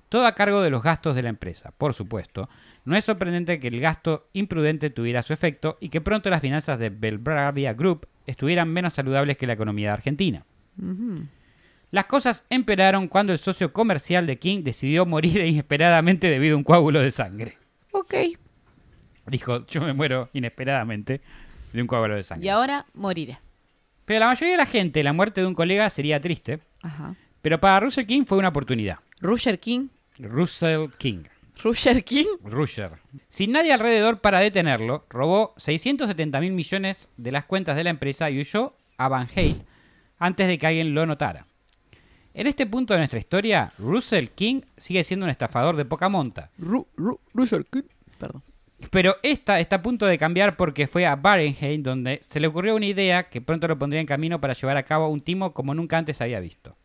Todo 0.10 0.28
a 0.28 0.36
cargo 0.36 0.62
de 0.62 0.69
los 0.69 0.83
gastos 0.83 1.16
de 1.16 1.24
la 1.24 1.30
empresa, 1.30 1.71
por 1.75 1.95
supuesto. 1.95 2.50
No 2.86 2.96
es 2.96 3.06
sorprendente 3.06 3.60
que 3.60 3.68
el 3.68 3.80
gasto 3.80 4.30
imprudente 4.34 4.92
tuviera 4.92 5.24
su 5.24 5.34
efecto 5.34 5.78
y 5.82 5.90
que 5.90 6.02
pronto 6.02 6.30
las 6.30 6.42
finanzas 6.42 6.78
de 6.78 6.90
Belgravia 6.90 7.74
Group 7.74 8.08
estuvieran 8.28 8.70
menos 8.70 8.94
saludables 8.94 9.38
que 9.38 9.48
la 9.48 9.54
economía 9.54 9.90
de 9.90 9.94
Argentina. 9.94 10.46
Las 11.92 12.06
cosas 12.06 12.46
empeoraron 12.50 13.08
cuando 13.08 13.34
el 13.34 13.40
socio 13.40 13.74
comercial 13.74 14.28
de 14.28 14.38
King 14.38 14.64
decidió 14.64 15.06
morir 15.06 15.38
inesperadamente 15.46 16.30
debido 16.30 16.56
a 16.56 16.57
un 16.57 16.64
coágulo 16.64 17.02
de 17.02 17.12
sangre. 17.12 17.57
Ok. 17.92 18.14
Dijo, 19.28 19.66
yo 19.66 19.81
me 19.81 19.94
muero 19.94 20.30
inesperadamente 20.33 21.21
de 21.74 21.81
un 21.81 21.88
coágulo 21.88 22.16
de 22.16 22.24
sangre. 22.24 22.45
Y 22.45 22.50
ahora 22.50 22.86
moriré. 22.94 23.40
Pero 24.06 24.19
la 24.19 24.28
mayoría 24.28 24.52
de 24.52 24.57
la 24.57 24.66
gente, 24.68 25.02
la 25.04 25.14
muerte 25.14 25.42
de 25.42 25.48
un 25.48 25.56
colega 25.56 25.90
sería 25.90 26.21
triste, 26.21 26.59
Ajá. 26.83 27.16
pero 27.42 27.59
para 27.59 27.80
Russell 27.80 28.06
King 28.06 28.26
fue 28.28 28.38
una 28.38 28.50
oportunidad. 28.50 29.00
Rusher 29.19 29.59
King. 29.59 29.88
Russell 30.19 30.90
King. 31.00 31.24
Rusher 31.64 32.04
King. 32.04 32.26
Rusher. 32.44 32.92
Sin 33.30 33.52
nadie 33.52 33.74
alrededor 33.74 34.21
para 34.21 34.40
detenerlo, 34.40 35.06
robó 35.09 35.54
670 35.57 36.40
mil 36.40 36.54
millones 36.54 37.09
de 37.18 37.31
las 37.31 37.45
cuentas 37.45 37.76
de 37.76 37.83
la 37.83 37.90
empresa 37.90 38.30
y 38.30 38.40
huyó 38.40 38.76
a 38.97 39.07
Van 39.07 39.28
Hate 39.35 39.62
antes 40.18 40.47
de 40.47 40.57
que 40.57 40.68
alguien 40.68 40.94
lo 40.94 41.06
notara. 41.06 41.47
En 42.33 42.47
este 42.47 42.66
punto 42.66 42.94
de 42.94 43.00
nuestra 43.00 43.19
historia, 43.19 43.71
Russell 43.78 44.28
King 44.28 44.62
sigue 44.78 45.04
siendo 45.04 45.26
un 45.26 45.30
estafador 45.30 45.78
de 45.78 45.85
poca 45.85 46.09
monta. 46.09 46.52
Ru, 46.57 46.85
Ru, 46.97 47.19
Rusher 47.33 47.66
King. 47.66 47.83
Perdón. 48.18 48.44
Pero 48.92 49.16
esta 49.24 49.59
está 49.59 49.78
a 49.78 49.81
punto 49.81 50.06
de 50.06 50.18
cambiar 50.18 50.57
porque 50.57 50.88
fue 50.88 51.06
a 51.06 51.16
Barenheim 51.16 51.81
donde 51.81 52.19
se 52.28 52.40
le 52.40 52.47
ocurrió 52.47 52.76
una 52.76 52.85
idea 52.85 53.30
que 53.30 53.42
pronto 53.42 53.68
lo 53.68 53.80
pondría 53.80 54.02
en 54.02 54.07
camino 54.07 54.42
para 54.42 54.54
llevar 54.54 54.76
a 54.78 54.83
cabo 54.83 55.07
un 55.07 55.21
timo 55.21 55.54
como 55.54 55.74
nunca 55.74 55.97
antes 55.97 56.19
había 56.21 56.42
visto. 56.42 56.76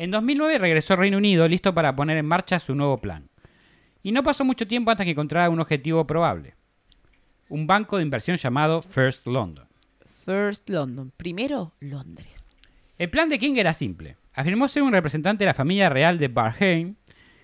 En 0.00 0.10
2009 0.10 0.56
regresó 0.56 0.94
al 0.94 1.00
Reino 1.00 1.18
Unido 1.18 1.46
listo 1.46 1.74
para 1.74 1.94
poner 1.94 2.16
en 2.16 2.24
marcha 2.24 2.58
su 2.58 2.74
nuevo 2.74 3.02
plan. 3.02 3.28
Y 4.02 4.12
no 4.12 4.22
pasó 4.22 4.46
mucho 4.46 4.66
tiempo 4.66 4.90
antes 4.90 5.04
que 5.04 5.10
encontrara 5.10 5.50
un 5.50 5.60
objetivo 5.60 6.06
probable. 6.06 6.54
Un 7.50 7.66
banco 7.66 7.98
de 7.98 8.04
inversión 8.04 8.38
llamado 8.38 8.80
First 8.80 9.26
London. 9.26 9.68
First 10.06 10.70
London. 10.70 11.12
Primero, 11.18 11.74
Londres. 11.80 12.28
El 12.96 13.10
plan 13.10 13.28
de 13.28 13.38
King 13.38 13.56
era 13.58 13.74
simple. 13.74 14.16
Afirmó 14.32 14.68
ser 14.68 14.84
un 14.84 14.92
representante 14.92 15.44
de 15.44 15.48
la 15.48 15.54
familia 15.54 15.90
real 15.90 16.16
de 16.16 16.28
Barheim 16.28 16.94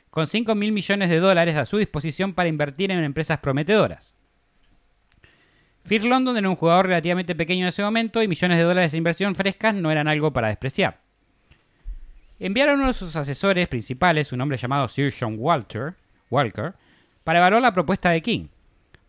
con 0.09 0.27
5 0.27 0.55
mil 0.55 0.73
millones 0.73 1.11
de 1.11 1.19
dólares 1.19 1.57
a 1.57 1.67
su 1.67 1.77
disposición 1.77 2.33
para 2.33 2.49
invertir 2.49 2.91
en 2.91 3.05
empresas 3.05 3.39
prometedoras. 3.39 4.15
First 5.83 6.07
London 6.07 6.39
era 6.39 6.49
un 6.49 6.57
jugador 6.57 6.87
relativamente 6.87 7.35
pequeño 7.35 7.67
en 7.67 7.69
ese 7.69 7.83
momento 7.83 8.23
y 8.23 8.29
millones 8.29 8.57
de 8.57 8.65
dólares 8.65 8.93
de 8.93 8.99
inversión 8.99 9.35
frescas 9.35 9.75
no 9.75 9.91
eran 9.91 10.09
algo 10.09 10.33
para 10.33 10.49
despreciar. 10.49 11.05
Enviaron 12.39 12.75
a 12.75 12.79
uno 12.79 12.87
de 12.89 12.93
sus 12.93 13.17
asesores 13.17 13.69
principales, 13.69 14.33
un 14.33 14.41
hombre 14.41 14.59
llamado 14.59 14.89
Sir 14.89 15.13
John 15.19 15.37
Walter, 15.39 15.95
Walker, 16.31 16.75
para 17.25 17.39
evaluar 17.39 17.63
la 17.63 17.73
propuesta 17.73 18.11
de 18.11 18.21
King. 18.21 18.47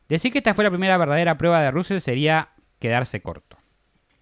Decir 0.07 0.31
que 0.31 0.38
esta 0.38 0.53
fue 0.53 0.63
la 0.63 0.69
primera 0.69 0.98
verdadera 0.98 1.38
prueba 1.38 1.62
de 1.62 1.72
Russell 1.72 2.00
sería 2.00 2.50
quedarse 2.79 3.22
corto. 3.22 3.57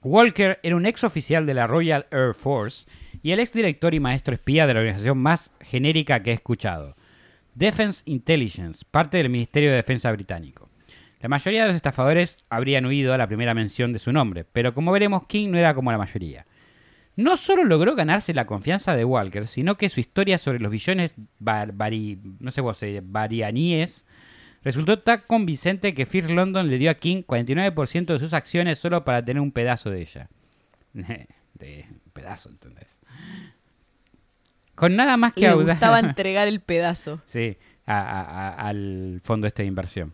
Walker 0.02 0.60
era 0.64 0.76
un 0.76 0.86
ex 0.86 1.04
oficial 1.04 1.46
de 1.46 1.54
la 1.54 1.68
Royal 1.68 2.08
Air 2.12 2.34
Force 2.34 2.88
y 3.22 3.32
el 3.32 3.40
exdirector 3.40 3.94
y 3.94 4.00
maestro 4.00 4.34
espía 4.34 4.68
de 4.68 4.74
la 4.74 4.80
organización 4.80 5.18
más 5.18 5.52
genérica 5.62 6.22
que 6.22 6.32
he 6.32 6.34
escuchado, 6.34 6.96
Defense 7.56 8.04
Intelligence, 8.06 8.86
parte 8.90 9.18
del 9.18 9.30
Ministerio 9.30 9.70
de 9.70 9.78
Defensa 9.78 10.12
británico. 10.12 10.70
La 11.22 11.30
mayoría 11.30 11.64
de 11.64 11.70
los 11.70 11.76
estafadores 11.76 12.38
habrían 12.50 12.86
huido 12.86 13.14
a 13.14 13.18
la 13.18 13.28
primera 13.28 13.54
mención 13.54 13.94
de 13.94 14.00
su 14.00 14.12
nombre, 14.12 14.44
pero 14.44 14.74
como 14.74 14.92
veremos, 14.92 15.26
King 15.26 15.50
no 15.52 15.58
era 15.58 15.74
como 15.74 15.92
la 15.92 15.98
mayoría. 15.98 16.46
No 17.18 17.38
solo 17.38 17.64
logró 17.64 17.96
ganarse 17.96 18.34
la 18.34 18.46
confianza 18.46 18.96
de 18.96 19.06
Walker, 19.06 19.48
sino 19.48 19.76
que 19.78 19.90
su 19.90 20.00
historia 20.02 20.38
sobre 20.38 20.60
los 20.60 20.72
billones 20.72 21.14
bar- 21.40 21.74
no 22.40 22.52
sé 22.52 23.02
varianíes 23.04 24.06
resultó 24.64 25.00
tan 25.00 25.22
convincente 25.28 25.94
que 25.94 26.06
First 26.06 26.30
London 26.30 26.70
le 26.70 26.78
dio 26.78 26.92
a 26.92 26.96
King 26.96 27.24
49% 27.26 28.06
de 28.14 28.20
sus 28.20 28.34
acciones 28.34 28.80
solo 28.80 29.06
para 29.06 29.24
tener 29.24 29.42
un 29.42 29.52
pedazo 29.52 29.90
de 29.90 30.02
ella. 30.02 30.30
de 30.94 31.86
un 31.90 32.12
pedazo, 32.12 32.50
¿entendés? 32.50 33.00
Con 34.76 34.96
nada 34.96 35.16
más 35.18 35.34
que 35.34 35.48
Le 35.48 35.54
gustaba 35.54 36.00
entregar 36.02 36.48
el 36.48 36.60
pedazo. 36.60 37.22
Sí, 37.26 37.58
a- 37.86 37.98
a- 38.02 38.22
a- 38.50 38.68
al 38.68 39.22
fondo 39.24 39.48
este 39.48 39.64
de 39.64 39.68
inversión. 39.68 40.14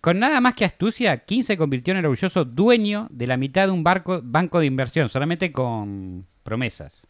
Con 0.00 0.18
nada 0.18 0.40
más 0.40 0.54
que 0.54 0.64
astucia, 0.64 1.16
King 1.18 1.42
se 1.42 1.58
convirtió 1.58 1.92
en 1.92 1.98
el 1.98 2.06
orgulloso 2.06 2.44
dueño 2.46 3.06
de 3.10 3.26
la 3.26 3.36
mitad 3.36 3.66
de 3.66 3.72
un 3.72 3.84
barco, 3.84 4.20
banco 4.24 4.58
de 4.58 4.66
inversión, 4.66 5.08
solamente 5.10 5.52
con 5.52 6.26
promesas. 6.50 7.06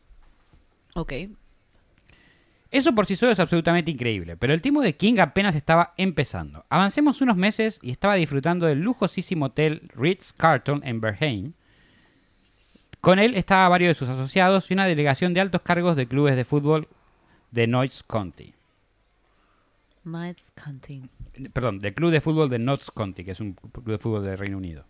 Ok. 0.95 1.15
Eso 2.71 2.95
por 2.95 3.07
sí 3.07 3.17
solo 3.17 3.33
es 3.33 3.41
absolutamente 3.41 3.91
increíble, 3.91 4.37
pero 4.37 4.53
el 4.53 4.61
timo 4.61 4.83
de 4.83 4.95
King 4.97 5.19
apenas 5.19 5.55
estaba 5.55 5.95
empezando. 5.97 6.67
Avancemos 6.69 7.23
unos 7.23 7.39
meses 7.39 7.81
y 7.83 7.91
estaba 7.91 8.17
disfrutando 8.17 8.67
del 8.67 8.83
lujosísimo 8.83 9.47
hotel 9.47 9.91
Ritz 9.95 10.35
Carlton 10.35 10.83
en 10.85 11.01
Berheim. 11.01 11.55
Con 13.01 13.19
él 13.19 13.35
estaba 13.35 13.67
varios 13.71 13.89
de 13.89 13.99
sus 13.99 14.11
asociados 14.11 14.71
y 14.71 14.75
una 14.75 14.87
delegación 14.87 15.33
de 15.33 15.41
altos 15.41 15.63
cargos 15.63 15.97
de 15.97 16.07
clubes 16.07 16.37
de 16.37 16.45
fútbol 16.45 16.87
de 17.51 17.67
Notts 17.67 18.03
County. 18.03 18.55
Nice 20.05 20.53
counting. 20.55 21.09
Perdón, 21.55 21.79
del 21.79 21.95
club 21.95 22.11
de 22.11 22.21
fútbol 22.21 22.51
de 22.51 22.59
Notts 22.59 22.91
County, 22.91 23.25
que 23.25 23.31
es 23.31 23.41
un 23.41 23.55
club 23.55 23.87
de 23.87 23.99
fútbol 23.99 24.25
del 24.25 24.37
Reino 24.37 24.59
Unido. 24.59 24.85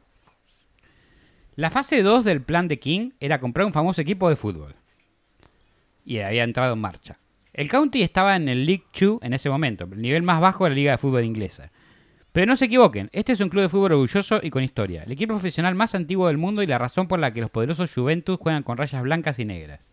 La 1.61 1.69
fase 1.69 2.03
2 2.03 2.25
del 2.25 2.41
plan 2.41 2.69
de 2.69 2.79
King 2.79 3.11
era 3.21 3.39
comprar 3.39 3.67
un 3.67 3.75
famoso 3.75 4.01
equipo 4.01 4.31
de 4.31 4.37
fútbol. 4.37 4.75
Y 6.07 6.21
había 6.21 6.45
entrado 6.45 6.73
en 6.73 6.81
marcha. 6.81 7.19
El 7.53 7.69
County 7.69 8.01
estaba 8.01 8.35
en 8.35 8.49
el 8.49 8.65
League 8.65 8.85
2 8.99 9.19
en 9.21 9.35
ese 9.35 9.51
momento, 9.51 9.85
el 9.85 10.01
nivel 10.01 10.23
más 10.23 10.41
bajo 10.41 10.65
de 10.65 10.71
la 10.71 10.77
liga 10.77 10.93
de 10.93 10.97
fútbol 10.97 11.23
inglesa. 11.23 11.71
Pero 12.33 12.47
no 12.47 12.57
se 12.57 12.65
equivoquen, 12.65 13.11
este 13.13 13.33
es 13.33 13.41
un 13.41 13.51
club 13.51 13.65
de 13.65 13.69
fútbol 13.69 13.93
orgulloso 13.93 14.41
y 14.43 14.49
con 14.49 14.65
historia, 14.65 15.03
el 15.03 15.13
equipo 15.13 15.35
profesional 15.35 15.75
más 15.75 15.95
antiguo 15.95 16.29
del 16.29 16.39
mundo 16.39 16.63
y 16.63 16.67
la 16.67 16.79
razón 16.79 17.07
por 17.07 17.19
la 17.19 17.31
que 17.35 17.43
los 17.43 17.51
poderosos 17.51 17.93
Juventus 17.93 18.39
juegan 18.41 18.63
con 18.63 18.79
rayas 18.79 19.03
blancas 19.03 19.39
y 19.39 19.45
negras. 19.45 19.91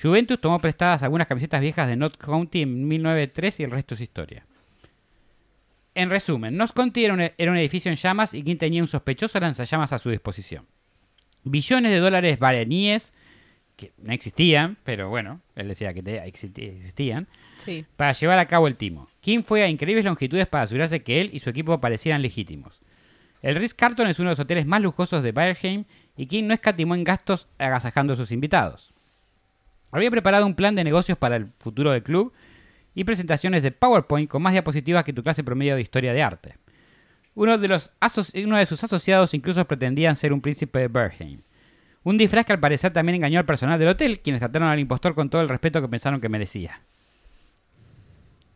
Juventus 0.00 0.40
tomó 0.40 0.58
prestadas 0.58 1.02
algunas 1.02 1.26
camisetas 1.26 1.60
viejas 1.60 1.86
de 1.86 1.96
Notts 1.96 2.16
County 2.16 2.62
en 2.62 2.88
1903 2.88 3.60
y 3.60 3.62
el 3.64 3.72
resto 3.72 3.94
es 3.94 4.00
historia. 4.00 4.46
En 5.94 6.08
resumen, 6.08 6.56
Notts 6.56 6.72
County 6.72 7.04
era 7.04 7.12
un, 7.12 7.20
era 7.20 7.50
un 7.50 7.58
edificio 7.58 7.90
en 7.90 7.98
llamas 7.98 8.32
y 8.32 8.42
King 8.42 8.56
tenía 8.56 8.80
un 8.80 8.88
sospechoso 8.88 9.38
lanzallamas 9.38 9.92
a 9.92 9.98
su 9.98 10.08
disposición. 10.08 10.64
Billones 11.50 11.92
de 11.92 11.98
dólares 11.98 12.38
baraníes, 12.38 13.12
que 13.76 13.92
no 13.98 14.12
existían, 14.12 14.76
pero 14.84 15.08
bueno, 15.08 15.40
él 15.54 15.68
decía 15.68 15.94
que 15.94 16.00
existían, 16.24 17.28
Sí. 17.64 17.84
para 17.96 18.12
llevar 18.12 18.38
a 18.38 18.46
cabo 18.46 18.66
el 18.66 18.76
timo. 18.76 19.08
King 19.20 19.42
fue 19.44 19.62
a 19.62 19.68
increíbles 19.68 20.04
longitudes 20.04 20.46
para 20.46 20.64
asegurarse 20.64 21.02
que 21.02 21.20
él 21.20 21.30
y 21.32 21.38
su 21.38 21.50
equipo 21.50 21.80
parecieran 21.80 22.22
legítimos. 22.22 22.80
El 23.40 23.54
Ritz 23.54 23.74
Carlton 23.74 24.08
es 24.08 24.18
uno 24.18 24.30
de 24.30 24.32
los 24.32 24.40
hoteles 24.40 24.66
más 24.66 24.82
lujosos 24.82 25.22
de 25.22 25.30
Bayerheim 25.32 25.84
y 26.16 26.26
King 26.26 26.44
no 26.48 26.54
escatimó 26.54 26.94
en 26.96 27.04
gastos 27.04 27.46
agasajando 27.58 28.14
a 28.14 28.16
sus 28.16 28.32
invitados. 28.32 28.90
Había 29.92 30.10
preparado 30.10 30.44
un 30.44 30.54
plan 30.54 30.74
de 30.74 30.82
negocios 30.84 31.16
para 31.16 31.36
el 31.36 31.46
futuro 31.60 31.92
del 31.92 32.02
club 32.02 32.32
y 32.96 33.04
presentaciones 33.04 33.62
de 33.62 33.70
PowerPoint 33.70 34.28
con 34.28 34.42
más 34.42 34.52
diapositivas 34.54 35.04
que 35.04 35.12
tu 35.12 35.22
clase 35.22 35.44
promedio 35.44 35.76
de 35.76 35.82
historia 35.82 36.12
de 36.12 36.22
arte. 36.22 36.54
Uno 37.38 37.56
de, 37.56 37.68
los 37.68 37.92
uno 38.34 38.56
de 38.56 38.66
sus 38.66 38.82
asociados 38.82 39.32
incluso 39.32 39.64
pretendían 39.64 40.16
ser 40.16 40.32
un 40.32 40.40
príncipe 40.40 40.80
de 40.80 40.88
Berheim. 40.88 41.40
Un 42.02 42.18
disfraz 42.18 42.44
que 42.44 42.52
al 42.52 42.58
parecer 42.58 42.92
también 42.92 43.14
engañó 43.16 43.38
al 43.38 43.46
personal 43.46 43.78
del 43.78 43.88
hotel, 43.88 44.18
quienes 44.20 44.40
trataron 44.40 44.68
al 44.68 44.78
impostor 44.80 45.14
con 45.14 45.30
todo 45.30 45.40
el 45.42 45.48
respeto 45.48 45.80
que 45.80 45.88
pensaron 45.88 46.20
que 46.20 46.28
merecía. 46.28 46.80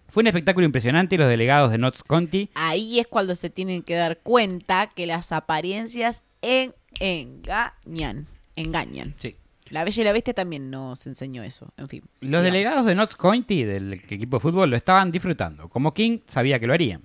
Fue 0.08 0.22
un 0.22 0.26
espectáculo 0.26 0.66
impresionante 0.66 1.14
y 1.14 1.18
los 1.18 1.28
delegados 1.28 1.70
de 1.70 1.78
Notts 1.78 2.02
County 2.02 2.50
Ahí 2.54 2.98
es 2.98 3.06
cuando 3.06 3.34
se 3.34 3.50
tienen 3.50 3.82
que 3.82 3.94
dar 3.94 4.18
cuenta 4.18 4.88
que 4.88 5.06
las 5.06 5.30
apariencias 5.32 6.22
en- 6.42 6.74
engañan. 7.00 8.26
Engañan. 8.56 9.14
Sí. 9.18 9.36
La 9.70 9.84
Bella 9.84 10.02
y 10.02 10.04
la 10.04 10.12
Bestia 10.12 10.34
también 10.34 10.70
nos 10.70 11.06
enseñó 11.06 11.42
eso. 11.44 11.72
En 11.76 11.88
fin. 11.88 12.02
Los 12.20 12.42
delegados 12.42 12.84
de 12.84 12.94
Notts 12.94 13.16
County, 13.16 13.62
del 13.64 13.92
equipo 13.92 14.36
de 14.36 14.40
fútbol, 14.40 14.68
lo 14.70 14.76
estaban 14.76 15.10
disfrutando. 15.12 15.68
Como 15.70 15.94
King 15.94 16.18
sabía 16.26 16.58
que 16.58 16.66
lo 16.66 16.74
harían. 16.74 17.02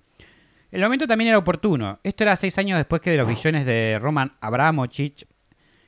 El 0.71 0.81
momento 0.81 1.07
también 1.07 1.29
era 1.29 1.37
oportuno. 1.37 1.99
Esto 2.03 2.23
era 2.23 2.35
seis 2.35 2.57
años 2.57 2.77
después 2.77 3.01
que 3.01 3.11
de 3.11 3.17
los 3.17 3.27
billones 3.27 3.65
de 3.65 3.99
Roman 4.01 4.33
Abramovich 4.41 5.25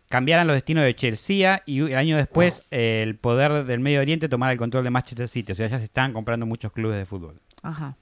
cambiaran 0.07 0.47
los 0.47 0.55
destinos 0.55 0.83
de 0.83 0.95
Chelsea 0.95 1.61
y 1.65 1.81
el 1.81 1.95
año 1.95 2.17
después 2.17 2.63
eh, 2.71 3.01
el 3.03 3.15
poder 3.15 3.65
del 3.65 3.79
Medio 3.79 4.01
Oriente 4.01 4.27
tomara 4.27 4.51
el 4.51 4.57
control 4.57 4.83
de 4.83 4.89
Manchester 4.89 5.27
City. 5.27 5.51
O 5.51 5.55
sea, 5.55 5.67
ya 5.67 5.77
se 5.77 5.85
estaban 5.85 6.13
comprando 6.13 6.45
muchos 6.45 6.71
clubes 6.71 6.97
de 6.97 7.05
fútbol. 7.05 7.39
Ajá. 7.61 7.95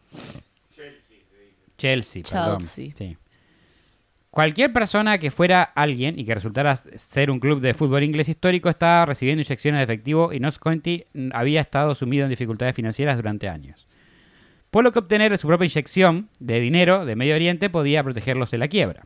Chelsea, 1.77 2.23
perdón. 2.23 2.59
Chelsea. 2.59 2.91
Sí. 2.95 3.17
Cualquier 4.29 4.71
persona 4.71 5.17
que 5.17 5.31
fuera 5.31 5.63
alguien 5.63 6.19
y 6.19 6.25
que 6.25 6.35
resultara 6.35 6.75
ser 6.75 7.31
un 7.31 7.39
club 7.39 7.59
de 7.59 7.73
fútbol 7.73 8.03
inglés 8.03 8.29
histórico 8.29 8.69
estaba 8.69 9.05
recibiendo 9.05 9.41
inyecciones 9.41 9.79
de 9.79 9.83
efectivo 9.83 10.31
y 10.31 10.39
Notts 10.39 10.59
County 10.59 11.05
había 11.33 11.61
estado 11.61 11.95
sumido 11.95 12.23
en 12.23 12.29
dificultades 12.29 12.75
financieras 12.75 13.17
durante 13.17 13.49
años. 13.49 13.86
Por 14.71 14.83
lo 14.83 14.91
que 14.91 14.99
obtener 14.99 15.37
su 15.37 15.47
propia 15.47 15.65
inyección 15.65 16.29
de 16.39 16.59
dinero 16.59 17.05
de 17.05 17.15
Medio 17.15 17.35
Oriente 17.35 17.69
podía 17.69 18.03
protegerlos 18.03 18.51
de 18.51 18.57
la 18.57 18.67
quiebra. 18.67 19.05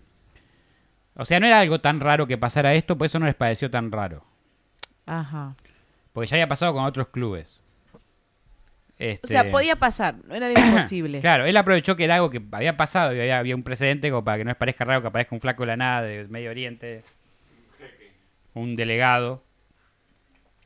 O 1.15 1.25
sea, 1.25 1.39
no 1.39 1.45
era 1.45 1.59
algo 1.59 1.79
tan 1.81 1.99
raro 1.99 2.25
que 2.27 2.37
pasara 2.37 2.73
esto, 2.73 2.97
por 2.97 3.05
eso 3.05 3.19
no 3.19 3.25
les 3.25 3.35
pareció 3.35 3.69
tan 3.69 3.91
raro. 3.91 4.25
Ajá. 5.05 5.55
Porque 6.13 6.27
ya 6.27 6.35
había 6.35 6.47
pasado 6.47 6.73
con 6.73 6.83
otros 6.85 7.07
clubes. 7.09 7.61
O 7.93 7.99
Este- 8.97 9.27
sea, 9.27 9.49
podía 9.51 9.75
pasar. 9.75 10.15
No 10.27 10.35
era 10.35 10.51
imposible. 10.59 11.21
Claro, 11.21 11.45
él 11.45 11.55
aprovechó 11.57 11.95
que 11.95 12.05
era 12.05 12.15
algo 12.15 12.29
que 12.29 12.41
había 12.51 12.77
pasado 12.77 13.13
y 13.15 13.19
había, 13.19 13.39
había 13.39 13.55
un 13.55 13.63
precedente 13.63 14.09
como 14.09 14.23
para 14.23 14.37
que 14.37 14.43
no 14.45 14.49
les 14.49 14.57
parezca 14.57 14.85
raro 14.85 15.01
que 15.01 15.07
aparezca 15.07 15.35
un 15.35 15.41
flaco 15.41 15.63
de 15.63 15.67
la 15.67 15.77
nada 15.77 16.01
de 16.03 16.27
Medio 16.27 16.49
Oriente, 16.49 17.03
un 18.53 18.75
delegado. 18.75 19.43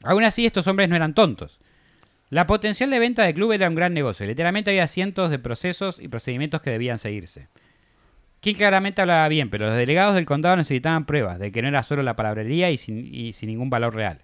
Aún 0.04 0.24
así, 0.24 0.46
estos 0.46 0.68
hombres 0.68 0.90
no 0.90 0.96
eran 0.96 1.14
tontos. 1.14 1.60
La 2.30 2.48
potencial 2.48 2.90
de 2.90 3.00
venta 3.00 3.24
del 3.24 3.36
club 3.36 3.52
era 3.52 3.70
un 3.70 3.76
gran 3.76 3.94
negocio. 3.94 4.26
Literalmente 4.26 4.72
había 4.72 4.88
cientos 4.88 5.30
de 5.30 5.40
procesos 5.40 6.00
y 6.00 6.08
procedimientos 6.08 6.62
que 6.62 6.72
debían 6.72 6.98
seguirse. 6.98 7.48
King 8.40 8.56
claramente 8.56 9.02
hablaba 9.02 9.28
bien, 9.28 9.50
pero 9.50 9.68
los 9.68 9.76
delegados 9.76 10.16
del 10.16 10.26
condado 10.26 10.56
necesitaban 10.56 11.06
pruebas 11.06 11.40
de 11.40 11.52
que 11.52 11.62
no 11.62 11.68
era 11.68 11.84
solo 11.84 12.04
la 12.04 12.16
palabrería 12.16 12.72
y 12.72 12.78
sin, 12.78 13.14
y 13.14 13.34
sin 13.34 13.50
ningún 13.50 13.70
valor 13.70 13.96
real. 13.96 14.22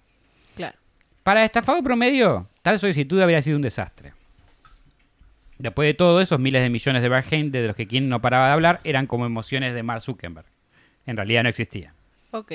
Claro. 0.56 0.76
Para 1.22 1.44
estafado 1.44 1.82
promedio, 1.82 2.46
tal 2.62 2.78
solicitud 2.78 3.20
habría 3.20 3.42
sido 3.42 3.56
un 3.56 3.62
desastre. 3.62 4.12
Después 5.58 5.86
de 5.86 5.94
todo, 5.94 6.20
esos 6.20 6.40
miles 6.40 6.62
de 6.62 6.70
millones 6.70 7.02
de 7.02 7.08
Bergheim 7.08 7.52
de 7.52 7.68
los 7.68 7.76
que 7.76 7.86
quien 7.86 8.08
no 8.08 8.20
paraba 8.20 8.46
de 8.48 8.52
hablar 8.52 8.80
eran 8.82 9.06
como 9.06 9.26
emociones 9.26 9.74
de 9.74 9.82
Mark 9.84 10.02
Zuckerberg. 10.02 10.46
En 11.06 11.16
realidad 11.16 11.44
no 11.44 11.48
existían. 11.48 11.92
Ok. 12.32 12.52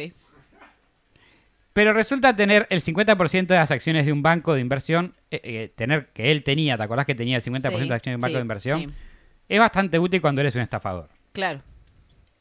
Pero 1.78 1.94
resulta 1.94 2.36
tener 2.36 2.66
el 2.72 2.82
50% 2.82 3.46
de 3.46 3.56
las 3.56 3.70
acciones 3.70 4.08
de 4.08 4.12
un 4.12 4.24
banco 4.24 4.56
de 4.56 4.62
inversión, 4.62 5.14
eh, 5.30 5.40
eh, 5.44 5.72
tener 5.76 6.08
que 6.08 6.32
él 6.32 6.42
tenía, 6.42 6.76
¿te 6.76 6.82
acordás 6.82 7.06
que 7.06 7.14
tenía 7.14 7.36
el 7.38 7.44
50% 7.44 7.62
de 7.62 7.84
Sí, 7.84 7.88
las 7.88 7.98
acciones 7.98 8.04
de 8.04 8.16
un 8.16 8.22
banco 8.22 8.30
sí, 8.32 8.34
de 8.34 8.42
inversión? 8.42 8.80
sí. 8.80 8.88
Es 9.48 9.60
bastante 9.60 10.00
útil 10.00 10.20
cuando 10.20 10.42
eres 10.42 10.56
un 10.56 10.62
estafador. 10.64 11.08
Claro. 11.34 11.62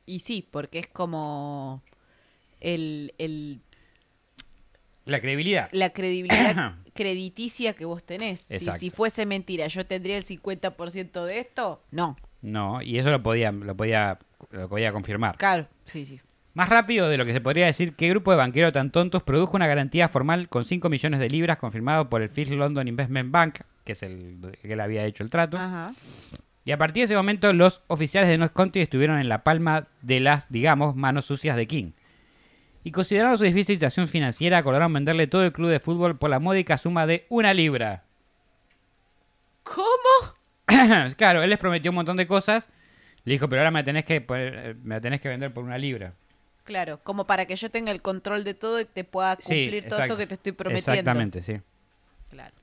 Y 0.06 0.20
sí, 0.20 0.48
porque 0.50 0.78
es 0.78 0.86
como 0.86 1.82
el, 2.62 3.12
el, 3.18 3.60
La 5.04 5.20
credibilidad. 5.20 5.68
la 5.72 5.90
credibilidad 5.90 6.76
crediticia 6.94 7.74
que 7.74 7.84
vos 7.84 8.02
tenés. 8.04 8.40
Si, 8.40 8.58
si 8.78 8.88
fuese 8.88 9.26
mentira, 9.26 9.66
¿yo 9.66 9.84
tendría 9.84 10.16
el 10.16 10.24
50% 10.24 11.26
de 11.26 11.40
esto? 11.40 11.82
No. 11.90 12.16
No, 12.40 12.80
y 12.80 12.98
eso 12.98 13.10
lo 13.10 13.22
podía, 13.22 13.52
lo 13.52 13.76
podía, 13.76 14.18
lo 14.50 14.66
podía 14.70 14.92
confirmar. 14.92 15.36
Claro. 15.36 15.68
Sí, 15.84 16.06
sí. 16.06 16.20
Más 16.56 16.70
rápido 16.70 17.10
de 17.10 17.18
lo 17.18 17.26
que 17.26 17.34
se 17.34 17.42
podría 17.42 17.66
decir, 17.66 17.96
¿qué 17.96 18.08
grupo 18.08 18.30
de 18.30 18.38
banqueros 18.38 18.72
tan 18.72 18.90
tontos 18.90 19.22
produjo 19.22 19.58
una 19.58 19.66
garantía 19.66 20.08
formal 20.08 20.48
con 20.48 20.64
5 20.64 20.88
millones 20.88 21.20
de 21.20 21.28
libras 21.28 21.58
confirmado 21.58 22.08
por 22.08 22.22
el 22.22 22.30
First 22.30 22.50
London 22.54 22.88
Investment 22.88 23.30
Bank, 23.30 23.58
que 23.84 23.92
es 23.92 24.02
el 24.02 24.38
que 24.62 24.74
le 24.74 24.82
había 24.82 25.04
hecho 25.04 25.22
el 25.22 25.28
trato? 25.28 25.58
Ajá. 25.58 25.92
Y 26.64 26.72
a 26.72 26.78
partir 26.78 27.02
de 27.02 27.04
ese 27.04 27.14
momento, 27.14 27.52
los 27.52 27.82
oficiales 27.88 28.30
de 28.30 28.38
North 28.38 28.54
County 28.54 28.80
estuvieron 28.80 29.18
en 29.18 29.28
la 29.28 29.44
palma 29.44 29.88
de 30.00 30.18
las, 30.20 30.50
digamos, 30.50 30.96
manos 30.96 31.26
sucias 31.26 31.58
de 31.58 31.66
King. 31.66 31.90
Y 32.84 32.90
considerando 32.90 33.36
su 33.36 33.44
difícil 33.44 33.76
situación 33.76 34.08
financiera, 34.08 34.56
acordaron 34.56 34.90
venderle 34.94 35.26
todo 35.26 35.44
el 35.44 35.52
club 35.52 35.68
de 35.68 35.78
fútbol 35.78 36.16
por 36.16 36.30
la 36.30 36.38
módica 36.38 36.78
suma 36.78 37.06
de 37.06 37.26
una 37.28 37.52
libra. 37.52 38.04
¿Cómo? 39.62 40.34
claro, 41.18 41.42
él 41.42 41.50
les 41.50 41.58
prometió 41.58 41.90
un 41.90 41.96
montón 41.96 42.16
de 42.16 42.26
cosas. 42.26 42.70
Le 43.24 43.34
dijo, 43.34 43.46
pero 43.46 43.60
ahora 43.60 43.72
me 43.72 43.84
tenés 43.84 44.06
que, 44.06 44.26
poner- 44.26 44.76
me 44.82 45.02
tenés 45.02 45.20
que 45.20 45.28
vender 45.28 45.52
por 45.52 45.62
una 45.62 45.76
libra. 45.76 46.14
Claro, 46.66 47.00
como 47.02 47.26
para 47.26 47.46
que 47.46 47.56
yo 47.56 47.70
tenga 47.70 47.90
el 47.92 48.02
control 48.02 48.44
de 48.44 48.52
todo 48.54 48.78
y 48.80 48.84
te 48.84 49.04
pueda 49.04 49.36
Sí, 49.40 49.42
cumplir 49.62 49.88
todo 49.88 50.02
esto 50.02 50.16
que 50.16 50.26
te 50.26 50.34
estoy 50.34 50.52
prometiendo. 50.52 50.92
Exactamente, 50.92 51.42
sí. 51.42 51.60
Claro. 52.28 52.54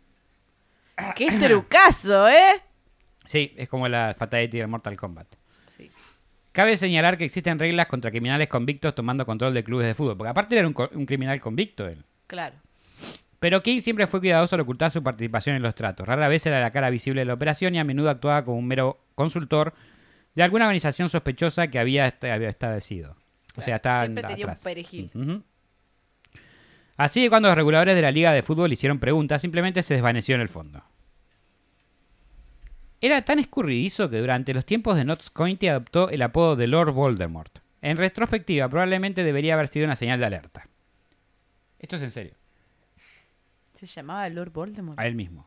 ¡Qué 1.16 1.32
trucazo, 1.40 2.28
eh! 2.30 2.62
Sí, 3.26 3.54
es 3.58 3.68
como 3.70 3.88
la 3.88 4.14
Fatality 4.18 4.58
del 4.60 4.68
Mortal 4.68 4.96
Kombat. 4.98 5.28
Sí. 5.78 5.90
Cabe 6.52 6.78
señalar 6.78 7.18
que 7.18 7.26
existen 7.26 7.58
reglas 7.58 7.88
contra 7.88 8.12
criminales 8.12 8.48
convictos 8.50 8.94
tomando 8.94 9.26
control 9.26 9.54
de 9.54 9.64
clubes 9.64 9.88
de 9.88 9.96
fútbol, 9.96 10.18
porque 10.18 10.30
aparte 10.30 10.58
era 10.60 10.68
un, 10.68 10.76
un 10.94 11.06
criminal 11.06 11.40
convicto 11.42 11.88
él. 11.88 12.04
Claro. 12.28 12.56
Pero 13.40 13.64
King 13.64 13.82
siempre 13.82 14.06
fue 14.08 14.20
cuidadoso 14.20 14.56
al 14.56 14.62
ocultar 14.62 14.92
su 14.92 15.02
participación 15.02 15.56
en 15.56 15.62
los 15.64 15.76
tratos. 15.76 16.06
Rara 16.08 16.28
vez 16.28 16.46
era 16.46 16.60
la 16.62 16.72
cara 16.72 16.90
visible 16.90 17.22
de 17.22 17.26
la 17.26 17.34
operación 17.34 17.74
y 17.76 17.80
a 17.80 17.84
menudo 17.84 18.10
actuaba 18.10 18.44
como 18.46 18.58
un 18.58 18.68
mero 18.68 19.00
consultor 19.16 19.74
de 20.36 20.44
alguna 20.44 20.66
organización 20.66 21.10
sospechosa 21.10 21.68
que 21.68 21.80
había, 21.80 22.08
est- 22.08 22.24
había 22.26 22.50
establecido. 22.50 23.16
O 23.56 23.62
sea, 23.62 23.76
estaba 23.76 24.02
Siempre 24.02 24.24
tenía 24.24 24.46
un 24.46 24.52
atrás. 24.52 24.64
perejil. 24.64 25.12
Así 26.98 27.22
que 27.24 27.30
cuando 27.30 27.48
los 27.50 27.58
reguladores 27.58 27.96
de 27.96 28.02
la 28.02 28.12
Liga 28.12 28.32
de 28.32 28.44
Fútbol 28.44 28.72
hicieron 28.74 29.00
preguntas, 29.00 29.42
simplemente 29.42 29.82
se 29.84 29.94
desvaneció 29.96 30.36
en 30.36 30.42
el 30.42 30.50
fondo. 30.50 30.84
Era 33.02 33.22
tan 33.24 33.40
escurridizo 33.40 34.10
que 34.10 34.20
durante 34.20 34.54
los 34.54 34.66
tiempos 34.66 34.96
de 34.96 35.04
Notts 35.04 35.30
County 35.30 35.68
adoptó 35.68 36.10
el 36.10 36.22
apodo 36.22 36.56
de 36.56 36.68
Lord 36.68 36.94
Voldemort. 36.94 37.60
En 37.82 37.98
retrospectiva, 37.98 38.70
probablemente 38.70 39.24
debería 39.24 39.56
haber 39.56 39.68
sido 39.68 39.86
una 39.86 39.96
señal 39.96 40.20
de 40.20 40.26
alerta. 40.26 40.68
Esto 41.80 41.98
es 41.98 42.02
en 42.04 42.12
serio, 42.12 42.34
Se 43.74 43.86
llamaba 43.86 44.30
Lord 44.30 44.52
Voldemort. 44.54 44.98
a 44.98 45.06
él 45.06 45.16
mismo. 45.16 45.46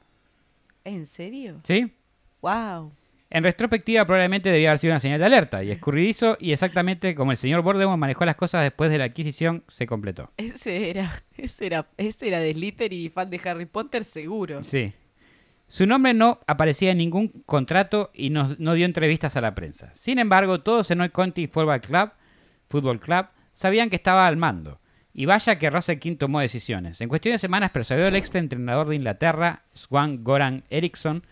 ¿En 0.84 1.06
serio? 1.06 1.56
¿Sí? 1.64 1.94
¡Wow! 2.42 2.92
En 3.28 3.42
retrospectiva, 3.42 4.04
probablemente 4.04 4.50
debía 4.50 4.70
haber 4.70 4.78
sido 4.78 4.92
una 4.92 5.00
señal 5.00 5.18
de 5.18 5.26
alerta, 5.26 5.64
y 5.64 5.70
escurridizo, 5.70 6.36
y 6.38 6.52
exactamente 6.52 7.14
como 7.14 7.32
el 7.32 7.36
señor 7.36 7.62
Voldemort 7.62 7.98
manejó 7.98 8.24
las 8.24 8.36
cosas 8.36 8.62
después 8.62 8.90
de 8.90 8.98
la 8.98 9.04
adquisición, 9.04 9.64
se 9.68 9.86
completó. 9.86 10.30
Ese 10.36 10.90
era, 10.90 11.24
ese 11.36 11.66
era, 11.66 11.86
ese 11.96 12.28
era 12.28 12.38
de 12.38 12.52
Slytherin 12.54 13.06
y 13.06 13.08
fan 13.08 13.28
de 13.28 13.40
Harry 13.44 13.66
Potter 13.66 14.04
seguro. 14.04 14.62
Sí. 14.62 14.92
Su 15.68 15.86
nombre 15.86 16.14
no 16.14 16.38
aparecía 16.46 16.92
en 16.92 16.98
ningún 16.98 17.28
contrato 17.44 18.10
y 18.14 18.30
no, 18.30 18.54
no 18.58 18.74
dio 18.74 18.86
entrevistas 18.86 19.36
a 19.36 19.40
la 19.40 19.54
prensa. 19.56 19.90
Sin 19.94 20.20
embargo, 20.20 20.60
todos 20.60 20.92
en 20.92 21.00
el 21.00 21.10
County 21.10 21.48
Football 21.48 21.80
Club, 21.80 22.10
Football 22.68 23.00
Club 23.00 23.26
sabían 23.52 23.90
que 23.90 23.96
estaba 23.96 24.28
al 24.28 24.36
mando. 24.36 24.80
Y 25.12 25.24
vaya 25.24 25.58
que 25.58 25.70
Russell 25.70 25.98
King 25.98 26.16
tomó 26.16 26.40
decisiones. 26.40 27.00
En 27.00 27.08
cuestión 27.08 27.32
de 27.32 27.38
semanas 27.38 27.70
persuadió 27.70 28.06
al 28.06 28.14
ex 28.14 28.32
entrenador 28.34 28.86
de 28.86 28.96
Inglaterra, 28.96 29.64
Swan 29.72 30.22
Goran 30.22 30.62
Eriksson, 30.68 31.26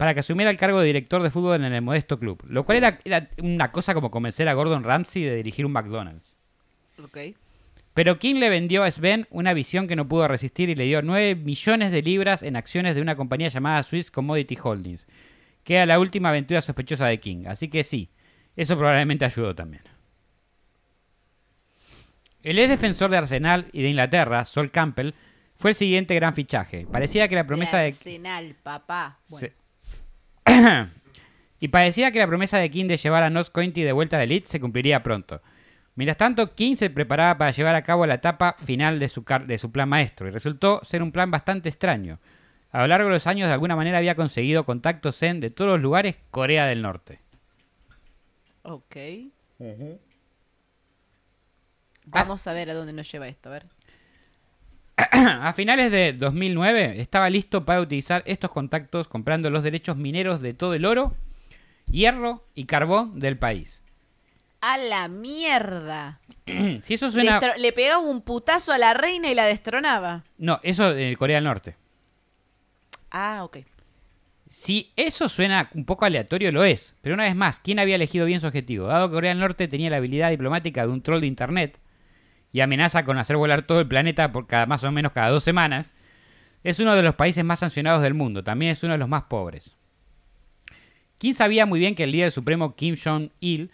para 0.00 0.14
que 0.14 0.20
asumiera 0.20 0.50
el 0.50 0.56
cargo 0.56 0.80
de 0.80 0.86
director 0.86 1.22
de 1.22 1.30
fútbol 1.30 1.62
en 1.62 1.74
el 1.74 1.82
modesto 1.82 2.18
club. 2.18 2.42
Lo 2.48 2.64
cual 2.64 2.78
era, 2.78 2.98
era 3.04 3.28
una 3.42 3.70
cosa 3.70 3.92
como 3.92 4.10
convencer 4.10 4.48
a 4.48 4.54
Gordon 4.54 4.82
Ramsay 4.82 5.22
de 5.24 5.36
dirigir 5.36 5.66
un 5.66 5.72
McDonald's. 5.72 6.34
Ok. 7.04 7.18
Pero 7.92 8.18
King 8.18 8.36
le 8.36 8.48
vendió 8.48 8.82
a 8.82 8.90
Sven 8.90 9.26
una 9.28 9.52
visión 9.52 9.86
que 9.86 9.96
no 9.96 10.08
pudo 10.08 10.26
resistir 10.26 10.70
y 10.70 10.74
le 10.74 10.84
dio 10.84 11.02
9 11.02 11.34
millones 11.34 11.92
de 11.92 12.00
libras 12.00 12.42
en 12.42 12.56
acciones 12.56 12.94
de 12.94 13.02
una 13.02 13.14
compañía 13.14 13.48
llamada 13.48 13.82
Swiss 13.82 14.10
Commodity 14.10 14.56
Holdings, 14.62 15.06
que 15.64 15.74
era 15.74 15.84
la 15.84 15.98
última 16.00 16.30
aventura 16.30 16.62
sospechosa 16.62 17.04
de 17.04 17.20
King. 17.20 17.44
Así 17.46 17.68
que 17.68 17.84
sí, 17.84 18.08
eso 18.56 18.78
probablemente 18.78 19.26
ayudó 19.26 19.54
también. 19.54 19.82
El 22.42 22.58
ex 22.58 22.70
defensor 22.70 23.10
de 23.10 23.18
Arsenal 23.18 23.66
y 23.70 23.82
de 23.82 23.90
Inglaterra, 23.90 24.46
Sol 24.46 24.70
Campbell, 24.70 25.12
fue 25.56 25.72
el 25.72 25.76
siguiente 25.76 26.14
gran 26.14 26.34
fichaje. 26.34 26.86
Parecía 26.90 27.28
que 27.28 27.34
la 27.34 27.46
promesa 27.46 27.76
de... 27.80 27.88
Arsenal, 27.88 28.56
papá. 28.62 29.18
Bueno, 29.28 29.46
Se- 29.46 29.59
y 31.60 31.68
parecía 31.68 32.10
que 32.10 32.18
la 32.18 32.26
promesa 32.26 32.58
de 32.58 32.70
King 32.70 32.86
de 32.86 32.96
llevar 32.96 33.22
a 33.22 33.30
Notts 33.30 33.50
County 33.50 33.82
de 33.82 33.92
vuelta 33.92 34.16
a 34.16 34.20
la 34.20 34.24
elite 34.24 34.48
se 34.48 34.60
cumpliría 34.60 35.02
pronto. 35.02 35.42
Mientras 35.96 36.16
tanto, 36.16 36.54
King 36.54 36.76
se 36.76 36.88
preparaba 36.88 37.36
para 37.36 37.50
llevar 37.50 37.74
a 37.74 37.82
cabo 37.82 38.06
la 38.06 38.14
etapa 38.14 38.56
final 38.64 38.98
de 38.98 39.08
su, 39.08 39.24
car- 39.24 39.46
de 39.46 39.58
su 39.58 39.70
plan 39.70 39.88
maestro, 39.88 40.28
y 40.28 40.30
resultó 40.30 40.80
ser 40.84 41.02
un 41.02 41.12
plan 41.12 41.30
bastante 41.30 41.68
extraño. 41.68 42.18
A 42.72 42.80
lo 42.82 42.86
largo 42.86 43.08
de 43.08 43.14
los 43.14 43.26
años, 43.26 43.48
de 43.48 43.52
alguna 43.54 43.74
manera, 43.76 43.98
había 43.98 44.14
conseguido 44.14 44.64
contactos 44.64 45.22
en, 45.22 45.40
de 45.40 45.50
todos 45.50 45.72
los 45.72 45.80
lugares, 45.80 46.16
Corea 46.30 46.66
del 46.66 46.82
Norte. 46.82 47.20
ok. 48.62 48.96
Vamos 52.06 52.46
a 52.46 52.52
ver 52.52 52.70
a 52.70 52.74
dónde 52.74 52.92
nos 52.92 53.10
lleva 53.10 53.28
esto, 53.28 53.48
a 53.50 53.52
ver. 53.52 53.66
a 55.12 55.52
finales 55.52 55.90
de 55.92 56.12
2009, 56.12 57.00
estaba 57.00 57.30
listo 57.30 57.64
para 57.64 57.80
utilizar 57.80 58.22
estos 58.26 58.50
contactos 58.50 59.08
comprando 59.08 59.50
los 59.50 59.62
derechos 59.62 59.96
mineros 59.96 60.40
de 60.40 60.54
todo 60.54 60.74
el 60.74 60.84
oro, 60.84 61.14
hierro 61.90 62.44
y 62.54 62.64
carbón 62.64 63.18
del 63.20 63.36
país. 63.38 63.82
A 64.60 64.76
la 64.78 65.08
mierda. 65.08 66.20
si 66.82 66.94
eso 66.94 67.10
suena... 67.10 67.40
Destro- 67.40 67.56
Le 67.58 67.72
pegaba 67.72 67.98
un 67.98 68.20
putazo 68.22 68.72
a 68.72 68.78
la 68.78 68.92
reina 68.94 69.30
y 69.30 69.34
la 69.34 69.44
destronaba. 69.46 70.24
No, 70.38 70.60
eso 70.62 70.96
en 70.96 71.14
Corea 71.16 71.36
del 71.36 71.44
Norte. 71.44 71.76
Ah, 73.10 73.42
ok. 73.44 73.58
Si 74.48 74.90
eso 74.96 75.28
suena 75.28 75.70
un 75.74 75.84
poco 75.84 76.04
aleatorio, 76.04 76.50
lo 76.52 76.64
es. 76.64 76.96
Pero 77.02 77.14
una 77.14 77.24
vez 77.24 77.36
más, 77.36 77.60
¿quién 77.60 77.78
había 77.78 77.94
elegido 77.94 78.26
bien 78.26 78.40
su 78.40 78.46
objetivo? 78.46 78.86
Dado 78.88 79.08
que 79.08 79.14
Corea 79.14 79.30
del 79.30 79.38
Norte 79.40 79.68
tenía 79.68 79.90
la 79.90 79.96
habilidad 79.98 80.30
diplomática 80.30 80.82
de 80.86 80.92
un 80.92 81.02
troll 81.02 81.20
de 81.20 81.26
internet 81.28 81.78
y 82.52 82.60
amenaza 82.60 83.04
con 83.04 83.18
hacer 83.18 83.36
volar 83.36 83.62
todo 83.62 83.80
el 83.80 83.88
planeta 83.88 84.32
por 84.32 84.46
cada 84.46 84.66
más 84.66 84.82
o 84.84 84.90
menos 84.90 85.12
cada 85.12 85.30
dos 85.30 85.44
semanas, 85.44 85.94
es 86.64 86.80
uno 86.80 86.94
de 86.94 87.02
los 87.02 87.14
países 87.14 87.44
más 87.44 87.60
sancionados 87.60 88.02
del 88.02 88.14
mundo. 88.14 88.44
También 88.44 88.72
es 88.72 88.82
uno 88.82 88.92
de 88.92 88.98
los 88.98 89.08
más 89.08 89.24
pobres. 89.24 89.76
Kim 91.18 91.34
sabía 91.34 91.66
muy 91.66 91.80
bien 91.80 91.94
que 91.94 92.04
el 92.04 92.12
líder 92.12 92.30
supremo 92.30 92.74
Kim 92.74 92.96
Jong-il 93.02 93.70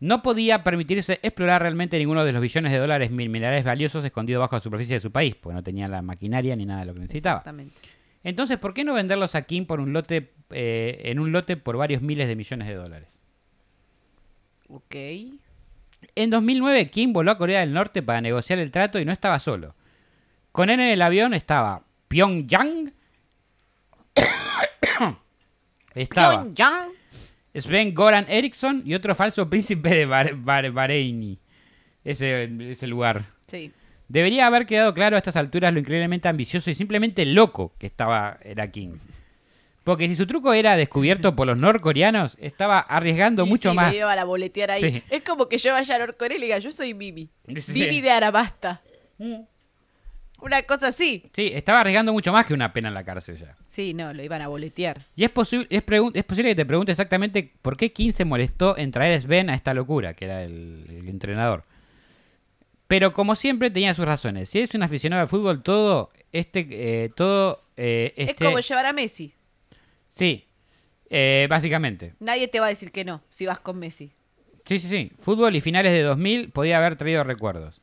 no 0.00 0.20
podía 0.22 0.64
permitirse 0.64 1.20
explorar 1.22 1.62
realmente 1.62 1.96
ninguno 1.98 2.24
de 2.24 2.32
los 2.32 2.42
billones 2.42 2.72
de 2.72 2.78
dólares 2.78 3.10
mil 3.10 3.28
minerales 3.28 3.64
valiosos 3.64 4.04
escondidos 4.04 4.40
bajo 4.40 4.56
la 4.56 4.60
superficie 4.60 4.96
de 4.96 5.00
su 5.00 5.12
país, 5.12 5.34
porque 5.34 5.54
no 5.54 5.62
tenía 5.62 5.86
la 5.86 6.02
maquinaria 6.02 6.56
ni 6.56 6.66
nada 6.66 6.80
de 6.80 6.86
lo 6.86 6.94
que 6.94 7.00
necesitaba. 7.00 7.38
Exactamente. 7.38 7.76
Entonces, 8.24 8.58
¿por 8.58 8.74
qué 8.74 8.84
no 8.84 8.94
venderlos 8.94 9.34
a 9.34 9.42
Kim 9.42 9.64
por 9.64 9.80
un 9.80 9.92
lote, 9.92 10.32
eh, 10.50 11.02
en 11.04 11.18
un 11.18 11.32
lote 11.32 11.56
por 11.56 11.76
varios 11.76 12.02
miles 12.02 12.28
de 12.28 12.36
millones 12.36 12.68
de 12.68 12.74
dólares? 12.74 13.08
Ok. 14.68 14.94
En 16.14 16.30
2009, 16.30 16.88
Kim 16.88 17.12
voló 17.12 17.30
a 17.30 17.38
Corea 17.38 17.60
del 17.60 17.72
Norte 17.72 18.02
para 18.02 18.20
negociar 18.20 18.58
el 18.58 18.70
trato 18.70 18.98
y 18.98 19.04
no 19.04 19.12
estaba 19.12 19.38
solo. 19.38 19.74
Con 20.52 20.68
él 20.68 20.80
en 20.80 20.88
el 20.88 21.02
avión 21.02 21.32
estaba 21.32 21.84
Pyongyang, 22.08 22.92
estaba 25.94 26.42
Pyongyang. 26.42 26.90
Sven 27.54 27.94
Goran 27.94 28.26
Eriksson 28.28 28.82
y 28.84 28.94
otro 28.94 29.14
falso 29.14 29.48
príncipe 29.48 29.90
de 29.90 30.06
Bahreini. 30.06 31.38
Ese, 32.04 32.50
ese 32.70 32.86
lugar. 32.86 33.26
Sí. 33.46 33.72
Debería 34.08 34.46
haber 34.46 34.66
quedado 34.66 34.92
claro 34.94 35.16
a 35.16 35.18
estas 35.18 35.36
alturas 35.36 35.72
lo 35.72 35.80
increíblemente 35.80 36.28
ambicioso 36.28 36.70
y 36.70 36.74
simplemente 36.74 37.24
loco 37.24 37.72
que 37.78 37.86
estaba 37.86 38.38
era 38.42 38.70
King. 38.70 38.98
Porque 39.84 40.06
si 40.08 40.14
su 40.14 40.26
truco 40.26 40.52
era 40.52 40.76
descubierto 40.76 41.34
por 41.34 41.46
los 41.46 41.58
norcoreanos, 41.58 42.36
estaba 42.40 42.78
arriesgando 42.78 43.44
Y 43.44 43.48
mucho 43.48 43.70
sí, 43.70 43.76
más. 43.76 43.90
Me 43.92 43.98
iban 43.98 44.18
a 44.18 44.24
boletear 44.24 44.70
ahí. 44.70 44.80
Sí. 44.80 45.02
Es 45.10 45.22
como 45.22 45.48
que 45.48 45.58
yo 45.58 45.72
vaya 45.72 45.96
a 45.96 45.98
Norcorea 45.98 46.36
y 46.36 46.40
le 46.40 46.46
diga, 46.46 46.58
yo 46.58 46.70
soy 46.70 46.94
Mimi. 46.94 47.28
Sí. 47.60 47.72
Mimi 47.72 48.00
de 48.00 48.10
Arabasta. 48.10 48.80
Una 50.40 50.62
cosa 50.62 50.88
así. 50.88 51.22
Sí, 51.32 51.50
estaba 51.54 51.80
arriesgando 51.80 52.12
mucho 52.12 52.32
más 52.32 52.46
que 52.46 52.54
una 52.54 52.72
pena 52.72 52.88
en 52.88 52.94
la 52.94 53.04
cárcel 53.04 53.38
ya. 53.38 53.56
Sí, 53.68 53.94
no, 53.94 54.12
lo 54.12 54.22
iban 54.24 54.42
a 54.42 54.48
boletear. 54.48 55.00
Y 55.14 55.24
es, 55.24 55.32
posi- 55.32 55.66
es, 55.70 55.84
es 56.14 56.24
posible 56.24 56.50
que 56.50 56.56
te 56.56 56.66
pregunte 56.66 56.90
exactamente 56.92 57.52
por 57.62 57.76
qué 57.76 57.92
King 57.92 58.10
se 58.12 58.24
molestó 58.24 58.76
en 58.76 58.90
traer 58.90 59.14
a 59.14 59.20
Sven 59.20 59.50
a 59.50 59.54
esta 59.54 59.72
locura, 59.72 60.14
que 60.14 60.24
era 60.24 60.42
el, 60.42 60.84
el 60.90 61.08
entrenador. 61.08 61.64
Pero 62.88 63.12
como 63.12 63.36
siempre 63.36 63.70
tenía 63.70 63.94
sus 63.94 64.04
razones. 64.04 64.48
Si 64.48 64.58
eres 64.58 64.74
un 64.74 64.82
aficionado 64.82 65.22
al 65.22 65.28
fútbol, 65.28 65.62
todo 65.62 66.10
este, 66.32 66.66
eh, 66.70 67.10
todo 67.14 67.60
eh, 67.76 68.12
Es 68.16 68.30
este, 68.30 68.44
como 68.44 68.58
llevar 68.58 68.86
a 68.86 68.92
Messi. 68.92 69.32
Sí, 70.12 70.46
eh, 71.10 71.46
básicamente. 71.48 72.14
Nadie 72.20 72.48
te 72.48 72.60
va 72.60 72.66
a 72.66 72.68
decir 72.68 72.92
que 72.92 73.04
no 73.04 73.22
si 73.28 73.46
vas 73.46 73.58
con 73.60 73.78
Messi. 73.78 74.12
Sí, 74.64 74.78
sí, 74.78 74.88
sí. 74.88 75.12
Fútbol 75.18 75.56
y 75.56 75.60
finales 75.60 75.92
de 75.92 76.02
2000 76.02 76.50
podía 76.50 76.78
haber 76.78 76.96
traído 76.96 77.24
recuerdos. 77.24 77.80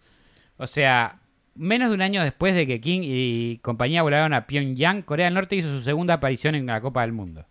O 0.57 0.67
sea, 0.67 1.19
menos 1.55 1.89
de 1.89 1.95
un 1.95 2.01
año 2.01 2.23
después 2.23 2.55
de 2.55 2.65
que 2.65 2.79
King 2.79 3.01
y 3.03 3.57
compañía 3.57 4.01
volaron 4.01 4.33
a 4.33 4.47
Pyongyang, 4.47 5.01
Corea 5.01 5.25
del 5.25 5.33
Norte 5.33 5.57
hizo 5.57 5.67
su 5.67 5.81
segunda 5.81 6.15
aparición 6.15 6.55
en 6.55 6.65
la 6.65 6.79
Copa 6.79 7.01
del 7.01 7.11
Mundo. 7.11 7.45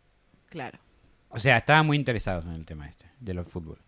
Claro. 0.48 0.78
O 1.28 1.38
sea, 1.38 1.58
estaban 1.58 1.86
muy 1.86 1.96
interesados 1.96 2.44
en 2.46 2.52
el 2.52 2.64
tema 2.64 2.88
este, 2.88 3.06
de 3.20 3.34
los 3.34 3.46
fútbol. 3.46 3.78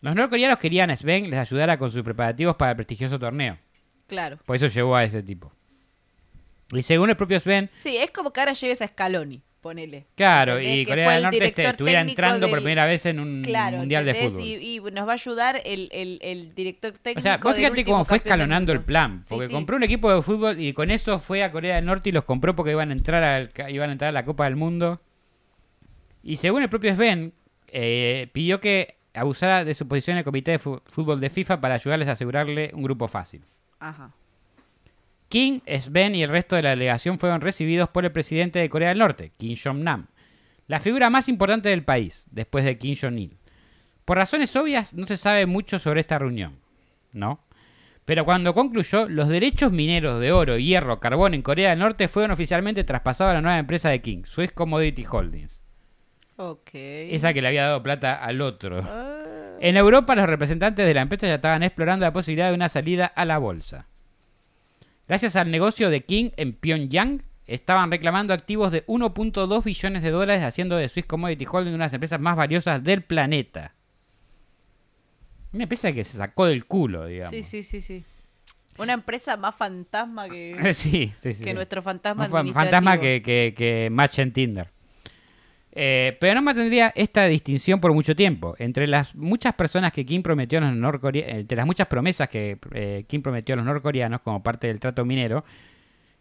Los 0.00 0.14
norcoreanos 0.14 0.58
querían 0.58 0.90
a 0.90 0.96
Sven 0.96 1.30
les 1.30 1.38
ayudara 1.38 1.78
con 1.78 1.90
sus 1.90 2.02
preparativos 2.02 2.56
para 2.56 2.72
el 2.72 2.76
prestigioso 2.76 3.18
torneo. 3.18 3.58
Claro. 4.06 4.38
Por 4.44 4.56
eso 4.56 4.66
llevó 4.66 4.96
a 4.96 5.04
ese 5.04 5.22
tipo. 5.22 5.52
Y 6.72 6.82
según 6.82 7.10
el 7.10 7.16
propio 7.16 7.38
Sven, 7.38 7.70
Sí, 7.76 7.96
es 7.96 8.10
como 8.10 8.32
que 8.32 8.40
ahora 8.40 8.52
llegues 8.54 8.82
a 8.82 8.88
Scaloni, 8.88 9.42
ponele. 9.64 10.04
claro, 10.14 10.58
¿Entendés? 10.58 10.76
y 10.76 10.84
Que 10.84 10.90
Corea 10.90 11.08
del 11.08 11.16
el 11.16 11.22
Norte 11.24 11.44
este, 11.46 11.64
estuviera 11.64 12.00
entrando 12.02 12.48
por 12.50 12.58
primera 12.58 12.84
vez 12.84 13.06
en 13.06 13.18
un 13.18 13.42
Claro, 13.42 13.78
mundial 13.78 14.04
de 14.04 14.12
fútbol. 14.14 14.42
Y, 14.42 14.76
y 14.76 14.80
nos 14.92 15.08
va 15.08 15.12
a 15.12 15.14
ayudar 15.14 15.56
el, 15.64 15.88
el, 15.90 16.18
el 16.22 16.54
director 16.54 16.92
técnico. 16.92 17.18
O 17.18 17.22
sea, 17.22 17.38
vos 17.38 17.56
fíjate 17.56 17.82
cómo 17.84 18.04
fue 18.04 18.18
escalonando 18.18 18.72
el 18.72 18.82
plan. 18.82 19.22
Porque 19.26 19.46
sí. 19.48 19.52
compró 19.54 19.76
un 19.76 19.82
equipo 19.82 20.14
de 20.14 20.20
fútbol 20.20 20.60
y 20.60 20.74
con 20.74 20.90
eso 20.90 21.18
fue 21.18 21.42
a 21.42 21.50
Corea 21.50 21.76
del 21.76 21.86
Norte 21.86 22.10
y 22.10 22.12
los 22.12 22.24
compró 22.24 22.54
porque 22.54 22.72
iban 22.72 22.90
a 22.90 22.92
entrar, 22.92 23.24
al, 23.24 23.50
iban 23.70 23.88
a, 23.88 23.92
entrar 23.92 24.10
a 24.10 24.12
la 24.12 24.24
Copa 24.26 24.44
del 24.44 24.56
Mundo. 24.56 25.00
Y 26.22 26.36
según 26.36 26.62
el 26.62 26.68
propio 26.68 26.94
Sven, 26.94 27.32
eh, 27.68 28.28
pidió 28.32 28.60
que 28.60 28.98
abusara 29.14 29.64
de 29.64 29.72
su 29.72 29.88
posición 29.88 30.16
en 30.16 30.18
el 30.18 30.24
comité 30.24 30.50
de 30.52 30.58
fútbol 30.58 31.20
de 31.20 31.30
FIFA 31.30 31.60
para 31.60 31.74
ayudarles 31.74 32.08
a 32.08 32.12
asegurarle 32.12 32.70
un 32.74 32.82
grupo 32.82 33.08
fácil. 33.08 33.42
Ajá. 33.80 34.12
King, 35.34 35.58
Sven 35.66 36.14
y 36.14 36.22
el 36.22 36.28
resto 36.30 36.54
de 36.54 36.62
la 36.62 36.70
delegación 36.70 37.18
fueron 37.18 37.40
recibidos 37.40 37.88
por 37.88 38.04
el 38.04 38.12
presidente 38.12 38.60
de 38.60 38.70
Corea 38.70 38.90
del 38.90 38.98
Norte, 38.98 39.32
Kim 39.36 39.56
Jong-nam, 39.60 40.06
la 40.68 40.78
figura 40.78 41.10
más 41.10 41.28
importante 41.28 41.70
del 41.70 41.82
país, 41.82 42.28
después 42.30 42.64
de 42.64 42.78
Kim 42.78 42.94
Jong-il. 42.94 43.36
Por 44.04 44.16
razones 44.16 44.54
obvias, 44.54 44.94
no 44.94 45.06
se 45.06 45.16
sabe 45.16 45.46
mucho 45.46 45.80
sobre 45.80 45.98
esta 45.98 46.20
reunión, 46.20 46.60
¿no? 47.14 47.40
Pero 48.04 48.24
cuando 48.24 48.54
concluyó, 48.54 49.08
los 49.08 49.28
derechos 49.28 49.72
mineros 49.72 50.20
de 50.20 50.30
oro, 50.30 50.56
hierro, 50.56 51.00
carbón 51.00 51.34
en 51.34 51.42
Corea 51.42 51.70
del 51.70 51.80
Norte 51.80 52.06
fueron 52.06 52.30
oficialmente 52.30 52.84
traspasados 52.84 53.32
a 53.32 53.34
la 53.34 53.40
nueva 53.40 53.58
empresa 53.58 53.88
de 53.88 54.00
King, 54.00 54.22
Swiss 54.26 54.52
Commodity 54.52 55.04
Holdings, 55.10 55.60
Ok. 56.36 56.70
esa 56.74 57.34
que 57.34 57.42
le 57.42 57.48
había 57.48 57.64
dado 57.64 57.82
plata 57.82 58.14
al 58.14 58.40
otro. 58.40 58.82
Ah, 58.84 59.56
En 59.58 59.76
Europa, 59.76 60.14
los 60.14 60.26
representantes 60.26 60.86
de 60.86 60.94
la 60.94 61.02
empresa 61.02 61.26
ya 61.26 61.34
estaban 61.34 61.64
explorando 61.64 62.06
la 62.06 62.12
posibilidad 62.12 62.50
de 62.50 62.54
una 62.54 62.68
salida 62.68 63.06
a 63.06 63.24
la 63.24 63.38
bolsa. 63.38 63.88
Gracias 65.06 65.36
al 65.36 65.50
negocio 65.50 65.90
de 65.90 66.02
King 66.04 66.30
en 66.36 66.54
Pyongyang, 66.54 67.22
estaban 67.46 67.90
reclamando 67.90 68.32
activos 68.32 68.72
de 68.72 68.86
1.2 68.86 69.62
billones 69.64 70.02
de 70.02 70.10
dólares, 70.10 70.42
haciendo 70.44 70.76
de 70.76 70.88
Swiss 70.88 71.06
Commodity 71.06 71.46
Holding 71.50 71.74
una 71.74 71.84
de 71.84 71.86
las 71.86 71.92
empresas 71.92 72.20
más 72.20 72.36
valiosas 72.36 72.82
del 72.82 73.02
planeta. 73.02 73.74
Una 75.52 75.64
empresa 75.64 75.92
que 75.92 76.04
se 76.04 76.16
sacó 76.18 76.46
del 76.46 76.64
culo, 76.66 77.06
digamos. 77.06 77.30
sí, 77.30 77.42
sí, 77.42 77.62
sí, 77.62 77.80
sí. 77.80 78.04
Una 78.76 78.94
empresa 78.94 79.36
más 79.36 79.54
fantasma 79.54 80.28
que, 80.28 80.56
sí, 80.74 81.12
sí, 81.16 81.32
sí, 81.32 81.44
que 81.44 81.54
nuestro 81.54 81.80
fantasma 81.82 82.24
administrativo. 82.24 82.60
fantasma 82.60 82.98
que, 82.98 83.22
que, 83.22 83.54
que 83.56 83.88
matcha 83.90 84.22
en 84.22 84.32
Tinder. 84.32 84.70
Eh, 85.76 86.16
pero 86.20 86.36
no 86.36 86.42
mantendría 86.42 86.92
esta 86.94 87.26
distinción 87.26 87.80
por 87.80 87.92
mucho 87.92 88.14
tiempo. 88.14 88.54
Entre 88.58 88.86
las 88.86 89.14
muchas 89.16 89.54
personas 89.54 89.92
que 89.92 90.06
Kim 90.06 90.22
prometió 90.22 90.58
a 90.58 90.62
los 90.62 90.72
norcoreanos, 90.74 91.34
entre 91.40 91.56
las 91.56 91.66
muchas 91.66 91.88
promesas 91.88 92.28
que 92.28 92.58
eh, 92.72 93.04
Kim 93.08 93.22
prometió 93.22 93.54
a 93.54 93.56
los 93.56 93.66
norcoreanos 93.66 94.20
como 94.20 94.40
parte 94.42 94.68
del 94.68 94.78
trato 94.78 95.04
minero, 95.04 95.44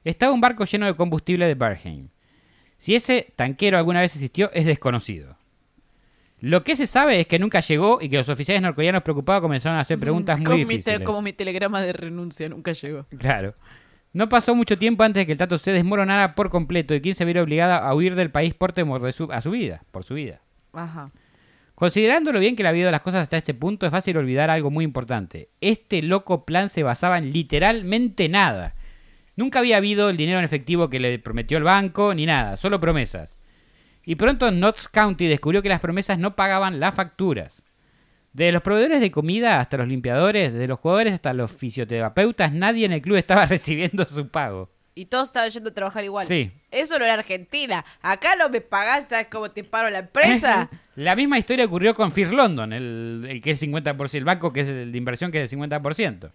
estaba 0.03 0.33
un 0.33 0.41
barco 0.41 0.65
lleno 0.65 0.87
de 0.87 0.95
combustible 0.95 1.45
de 1.45 1.53
Berheim. 1.55 2.07
Si 2.79 2.95
ese 2.95 3.31
tanquero 3.35 3.77
alguna 3.77 4.01
vez 4.01 4.13
existió 4.15 4.49
es 4.53 4.65
desconocido. 4.65 5.37
Lo 6.39 6.63
que 6.63 6.75
se 6.75 6.87
sabe 6.87 7.21
es 7.21 7.27
que 7.27 7.39
nunca 7.39 7.61
llegó 7.61 7.99
y 8.01 8.09
que 8.09 8.17
los 8.17 8.27
oficiales 8.27 8.61
norcoreanos 8.61 9.03
preocupados 9.03 9.41
comenzaron 9.41 9.77
a 9.77 9.81
hacer 9.81 9.97
preguntas 9.97 10.37
muy 10.39 10.45
como 10.45 10.57
mi 10.57 10.63
te- 10.65 10.69
difíciles. 10.75 10.99
como 11.05 11.21
mi 11.21 11.31
telegrama 11.31 11.81
de 11.81 11.93
renuncia 11.93 12.49
nunca 12.49 12.73
llegó. 12.73 13.05
Claro. 13.17 13.53
No 14.13 14.30
pasó 14.30 14.54
mucho 14.54 14.78
tiempo 14.78 15.04
antes 15.04 15.21
de 15.21 15.26
que 15.26 15.32
el 15.32 15.38
trato 15.39 15.58
se 15.58 15.71
desmoronara 15.71 16.36
por 16.36 16.52
completo 16.52 16.93
y 16.93 17.02
Kim 17.02 17.15
se 17.15 17.26
viera 17.26 17.41
obligada 17.41 17.80
a 17.80 17.95
huir 17.95 18.13
del 18.13 18.30
país 18.30 18.54
por 18.54 18.71
temor 18.71 19.02
de 19.02 19.12
su, 19.12 19.32
a 19.32 19.41
su 19.41 19.52
vida, 19.52 19.84
por 19.91 20.04
su 20.04 20.13
vida. 20.13 20.41
Ajá. 20.71 21.12
Considerando 21.73 22.32
lo 22.32 22.39
bien 22.39 22.56
que 22.56 22.62
le 22.62 22.69
ha 22.69 22.71
habido 22.71 22.91
las 22.91 23.02
cosas 23.02 23.23
hasta 23.23 23.38
este 23.38 23.56
punto, 23.56 23.88
es 23.88 23.91
fácil 23.91 24.17
olvidar 24.17 24.52
algo 24.52 24.69
muy 24.69 24.86
importante. 24.86 25.49
Este 25.60 26.04
loco 26.04 26.45
plan 26.45 26.69
se 26.69 26.84
basaba 26.84 27.17
en 27.17 27.34
literalmente 27.34 28.30
nada. 28.30 28.76
Nunca 29.36 29.60
había 29.60 29.78
habido 29.78 30.12
el 30.12 30.17
dinero 30.17 30.38
en 30.38 30.45
efectivo 30.45 30.89
que 30.89 30.99
le 30.99 31.17
prometió 31.17 31.58
el 31.58 31.63
banco, 31.63 32.13
ni 32.13 32.28
nada, 32.28 32.56
solo 32.58 32.80
promesas. 32.80 33.39
Y 34.06 34.15
pronto 34.15 34.52
Notts 34.52 34.88
County 34.88 35.26
descubrió 35.26 35.63
que 35.63 35.69
las 35.69 35.80
promesas 35.80 36.19
no 36.19 36.36
pagaban 36.36 36.80
las 36.80 36.93
facturas. 36.93 37.63
Desde 38.34 38.52
los 38.52 38.63
proveedores 38.63 39.00
de 39.00 39.12
comida 39.12 39.60
hasta 39.60 39.78
los 39.78 39.88
limpiadores, 39.88 40.52
desde 40.52 40.67
los 40.67 40.80
jugadores 40.80 41.13
hasta 41.13 41.34
los 41.34 41.52
fisioterapeutas, 41.52 42.52
nadie 42.52 42.86
en 42.86 42.93
el 42.93 43.02
club 43.02 43.17
estaba 43.17 43.46
recibiendo 43.48 44.06
su 44.08 44.28
pago. 44.28 44.69
Y 44.96 45.06
todos 45.06 45.28
estaban 45.28 45.50
yendo 45.50 45.69
a 45.69 45.74
trabajar 45.74 46.04
igual. 46.04 46.28
Sí. 46.28 46.52
Eso 46.69 47.00
no 47.00 47.06
era 47.06 47.15
Argentina. 47.15 47.84
Acá 48.02 48.36
no 48.36 48.50
me 48.50 48.62
pagás, 48.62 49.08
¿sabes 49.10 49.28
cómo 49.30 49.50
te 49.50 49.63
paro 49.63 49.89
la 49.89 50.00
empresa? 50.00 50.69
La 50.96 51.15
misma 51.15 51.39
historia 51.39 51.65
ocurrió 51.65 51.96
con 51.96 52.12
Fear 52.12 52.34
London, 52.34 52.74
el, 52.74 53.26
el 53.28 53.41
que 53.41 53.52
es 53.52 53.63
50%, 53.63 54.13
el 54.13 54.26
banco 54.26 54.54
que 54.54 54.62
es 54.62 54.67
el 54.67 54.91
de 54.91 54.98
inversión 54.98 55.32
que 55.32 55.41
es 55.41 55.50
del 55.50 55.60
50%. 55.60 56.32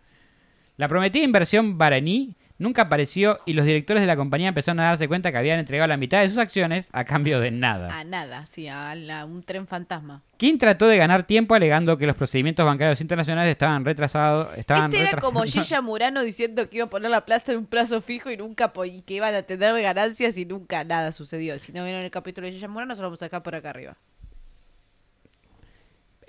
La 0.77 0.89
prometida 0.89 1.25
inversión 1.25 1.79
Baraní 1.79 2.37
nunca 2.59 2.83
apareció 2.83 3.38
y 3.47 3.53
los 3.55 3.64
directores 3.64 4.01
de 4.03 4.07
la 4.07 4.16
compañía 4.16 4.49
empezaron 4.49 4.81
a 4.81 4.85
darse 4.85 5.09
cuenta 5.09 5.31
que 5.33 5.38
habían 5.38 5.59
entregado 5.59 5.87
la 5.88 5.97
mitad 5.97 6.21
de 6.21 6.29
sus 6.29 6.38
acciones 6.38 6.88
a 6.92 7.05
cambio 7.05 7.40
de 7.40 7.51
nada. 7.51 7.97
A 7.99 8.05
nada, 8.05 8.47
sí, 8.47 8.68
a 8.68 8.94
la- 8.94 9.25
un 9.25 9.42
tren 9.42 9.66
fantasma. 9.66 10.23
King 10.37 10.59
trató 10.59 10.87
de 10.87 10.97
ganar 10.97 11.23
tiempo 11.25 11.55
alegando 11.55 11.97
que 11.99 12.07
los 12.07 12.14
procedimientos 12.16 12.64
bancarios 12.66 13.01
internacionales 13.01 13.51
estaban 13.53 13.85
retrasados. 13.85 14.49
Estaban 14.57 14.92
este 14.92 15.09
era 15.09 15.21
como 15.21 15.42
Gilla 15.42 15.81
Murano 15.83 16.23
diciendo 16.23 16.68
que 16.68 16.77
iba 16.77 16.87
a 16.87 16.90
poner 16.90 17.11
la 17.11 17.25
plata 17.25 17.53
en 17.53 17.59
un 17.59 17.66
plazo 17.66 18.01
fijo 18.03 18.31
y 18.31 18.37
nunca 18.37 18.73
y 18.87 19.03
que 19.03 19.14
iban 19.14 19.35
a 19.35 19.42
tener 19.42 19.81
ganancias 19.83 20.37
y 20.38 20.44
nunca 20.44 20.85
nada 20.85 21.12
sucedió. 21.12 21.59
Si 21.59 21.73
no 21.73 21.85
vieron 21.85 22.03
el 22.03 22.11
capítulo 22.11 22.47
de 22.47 22.53
Gilla 22.53 22.68
Murano, 22.68 22.94
se 22.94 23.01
lo 23.03 23.09
vamos 23.09 23.23
a 23.23 23.27
dejar 23.27 23.42
por 23.42 23.55
acá 23.55 23.71
arriba. 23.71 23.97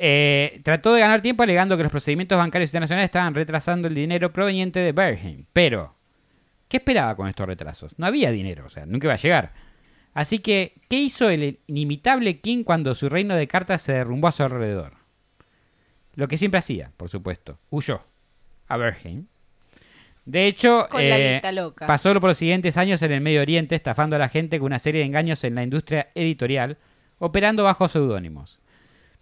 Eh, 0.01 0.61
trató 0.63 0.93
de 0.93 1.01
ganar 1.01 1.21
tiempo 1.21 1.43
alegando 1.43 1.75
que 1.75 1.83
los 1.83 1.91
procedimientos 1.91 2.37
bancarios 2.37 2.69
internacionales 2.69 3.05
estaban 3.07 3.35
retrasando 3.35 3.87
el 3.89 3.95
dinero 3.95 4.31
proveniente 4.31 4.79
de 4.79 4.93
Berheim. 4.93 5.45
Pero, 5.51 5.93
¿qué 6.69 6.77
esperaba 6.77 7.15
con 7.17 7.27
estos 7.27 7.45
retrasos? 7.45 7.99
No 7.99 8.05
había 8.05 8.31
dinero, 8.31 8.65
o 8.65 8.69
sea, 8.69 8.85
nunca 8.85 9.07
iba 9.07 9.15
a 9.15 9.17
llegar. 9.17 9.51
Así 10.13 10.39
que, 10.39 10.75
¿qué 10.89 10.97
hizo 10.97 11.29
el 11.29 11.59
inimitable 11.67 12.39
King 12.39 12.63
cuando 12.63 12.95
su 12.95 13.09
reino 13.09 13.35
de 13.35 13.47
cartas 13.47 13.81
se 13.81 13.93
derrumbó 13.93 14.29
a 14.29 14.31
su 14.31 14.43
alrededor? 14.43 14.93
Lo 16.15 16.27
que 16.27 16.37
siempre 16.37 16.59
hacía, 16.59 16.91
por 16.95 17.09
supuesto. 17.09 17.59
Huyó 17.69 18.01
a 18.67 18.77
Berheim. 18.77 19.27
De 20.25 20.45
hecho, 20.45 20.87
eh, 20.99 21.41
pasó 21.87 22.13
por 22.19 22.29
los 22.29 22.37
siguientes 22.37 22.77
años 22.77 23.01
en 23.01 23.11
el 23.11 23.21
Medio 23.21 23.41
Oriente 23.41 23.75
estafando 23.75 24.15
a 24.15 24.19
la 24.19 24.29
gente 24.29 24.59
con 24.59 24.67
una 24.67 24.77
serie 24.77 24.99
de 24.99 25.07
engaños 25.07 25.43
en 25.43 25.55
la 25.55 25.63
industria 25.63 26.09
editorial, 26.13 26.77
operando 27.17 27.63
bajo 27.63 27.87
seudónimos. 27.87 28.59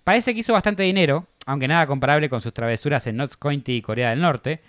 Parece 0.04 0.34
que 0.34 0.42
hizo 0.42 0.54
bastante 0.54 0.84
dinero, 0.84 1.28
aunque 1.46 1.68
nada 1.68 1.88
comparable 1.88 2.30
con 2.30 2.42
sus 2.42 2.54
travesuras 2.54 3.08
en 3.08 3.18
Notts 3.18 3.38
County 3.38 3.78
y 3.78 3.82
Corea 3.82 4.10
del 4.10 4.22
Norte, 4.22 4.62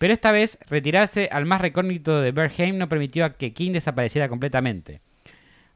pero 0.00 0.14
esta 0.14 0.32
vez 0.32 0.58
retirarse 0.70 1.28
al 1.30 1.44
más 1.44 1.60
recógnito 1.60 2.22
de 2.22 2.32
Berheim 2.32 2.78
no 2.78 2.88
permitió 2.88 3.26
a 3.26 3.34
que 3.34 3.52
King 3.52 3.72
desapareciera 3.72 4.30
completamente. 4.30 5.02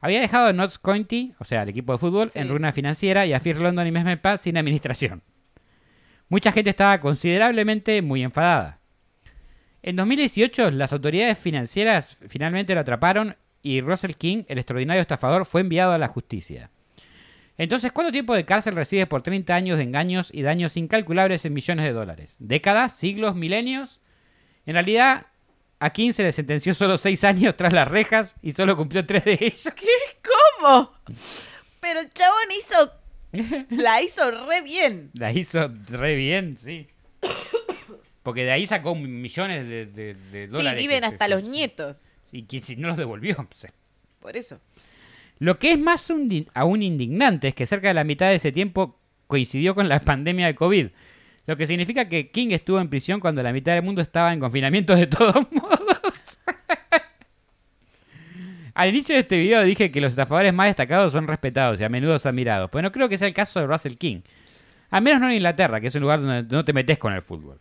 Había 0.01 0.19
dejado 0.19 0.47
a 0.47 0.53
Notts 0.53 0.79
County, 0.79 1.35
o 1.37 1.45
sea, 1.45 1.61
el 1.61 1.69
equipo 1.69 1.91
de 1.91 1.99
fútbol, 1.99 2.31
Sí. 2.31 2.39
en 2.39 2.49
ruina 2.49 2.71
financiera 2.71 3.27
y 3.27 3.33
a 3.33 3.39
Fear 3.39 3.57
London 3.57 3.85
y 3.85 3.91
Mesme 3.91 4.17
Paz 4.17 4.41
sin 4.41 4.57
administración. 4.57 5.21
Mucha 6.27 6.51
gente 6.51 6.71
estaba 6.71 6.99
considerablemente 7.01 8.01
muy 8.01 8.23
enfadada. 8.23 8.79
En 9.83 9.95
2018, 9.95 10.71
las 10.71 10.91
autoridades 10.91 11.37
financieras 11.37 12.17
finalmente 12.27 12.73
lo 12.73 12.81
atraparon 12.81 13.35
y 13.61 13.81
Russell 13.81 14.13
King, 14.13 14.41
el 14.47 14.57
extraordinario 14.57 15.01
estafador, 15.01 15.45
fue 15.45 15.61
enviado 15.61 15.91
a 15.91 15.99
la 15.99 16.07
justicia. 16.07 16.71
Entonces, 17.59 17.91
¿cuánto 17.91 18.11
tiempo 18.11 18.33
de 18.33 18.43
cárcel 18.43 18.73
recibe 18.73 19.05
por 19.05 19.21
30 19.21 19.53
años 19.53 19.77
de 19.77 19.83
engaños 19.83 20.31
y 20.33 20.41
daños 20.41 20.77
incalculables 20.77 21.45
en 21.45 21.53
millones 21.53 21.85
de 21.85 21.93
dólares? 21.93 22.37
¿Décadas? 22.39 22.93
¿Siglos? 22.95 23.35
¿Milenios? 23.35 23.99
En 24.65 24.73
realidad, 24.73 25.27
a 25.79 25.89
King 25.91 26.11
se 26.13 26.23
le 26.23 26.31
sentenció 26.31 26.73
solo 26.73 26.97
6 26.97 27.23
años 27.23 27.55
tras 27.57 27.73
las 27.73 27.87
rejas 27.87 28.35
y 28.41 28.51
solo 28.53 28.75
cumplió 28.77 29.05
3 29.05 29.23
de 29.25 29.37
ellos. 29.41 29.69
¿Cómo? 30.59 30.91
Pero 31.79 31.99
el 31.99 32.09
chabón 32.11 32.51
hizo. 32.57 32.91
La 33.69 34.01
hizo 34.01 34.31
re 34.31 34.61
bien. 34.61 35.11
La 35.13 35.31
hizo 35.31 35.69
re 35.89 36.15
bien, 36.15 36.55
sí. 36.57 36.87
Porque 38.23 38.43
de 38.43 38.51
ahí 38.51 38.65
sacó 38.65 38.95
millones 38.95 39.67
de, 39.67 39.85
de- 39.85 40.13
de 40.15 40.47
Sí, 40.47 40.51
dólares. 40.53 40.81
viven 40.81 41.01
que- 41.01 41.05
hasta 41.05 41.27
los 41.27 41.43
nietos. 41.43 41.97
Y 42.31 42.43
que 42.43 42.59
si 42.59 42.75
no 42.75 42.87
los 42.87 42.97
devolvió. 42.97 43.35
pues, 43.35 43.67
Por 44.19 44.35
eso. 44.35 44.59
Lo 45.39 45.59
que 45.59 45.73
es 45.73 45.79
más 45.79 46.09
un- 46.09 46.47
aún 46.53 46.81
indignante 46.81 47.49
es 47.49 47.55
que 47.55 47.65
cerca 47.65 47.89
de 47.89 47.93
la 47.93 48.03
mitad 48.03 48.29
de 48.29 48.35
ese 48.35 48.51
tiempo 48.51 48.97
coincidió 49.27 49.75
con 49.75 49.89
la 49.89 49.99
pandemia 49.99 50.47
de 50.47 50.55
COVID. 50.55 50.87
Lo 51.47 51.55
que 51.57 51.67
significa 51.67 52.09
que 52.09 52.29
King 52.31 52.49
estuvo 52.51 52.79
en 52.79 52.89
prisión 52.89 53.19
cuando 53.19 53.43
la 53.43 53.53
mitad 53.53 53.73
del 53.73 53.83
mundo 53.83 54.01
estaba 54.01 54.33
en 54.33 54.39
confinamiento 54.39 54.95
de 54.95 55.07
todos 55.07 55.35
modos. 55.51 56.39
Al 58.73 58.89
inicio 58.89 59.15
de 59.15 59.21
este 59.21 59.37
video 59.37 59.63
dije 59.63 59.89
que 59.89 60.01
los 60.01 60.11
estafadores 60.11 60.53
más 60.53 60.67
destacados 60.67 61.13
son 61.13 61.27
respetados 61.27 61.79
y 61.79 61.85
a 61.85 61.89
menudo 61.89 62.15
admirados, 62.15 62.69
pero 62.69 62.81
no 62.81 62.91
creo 62.91 63.07
que 63.07 63.17
sea 63.17 63.27
el 63.27 63.33
caso 63.33 63.59
de 63.59 63.67
Russell 63.67 63.95
King. 63.95 64.21
Al 64.89 65.01
menos 65.01 65.21
no 65.21 65.29
en 65.29 65.35
Inglaterra, 65.35 65.79
que 65.79 65.87
es 65.87 65.95
un 65.95 66.01
lugar 66.01 66.21
donde 66.21 66.43
no 66.53 66.65
te 66.65 66.73
metes 66.73 66.97
con 66.97 67.13
el 67.13 67.21
fútbol. 67.21 67.59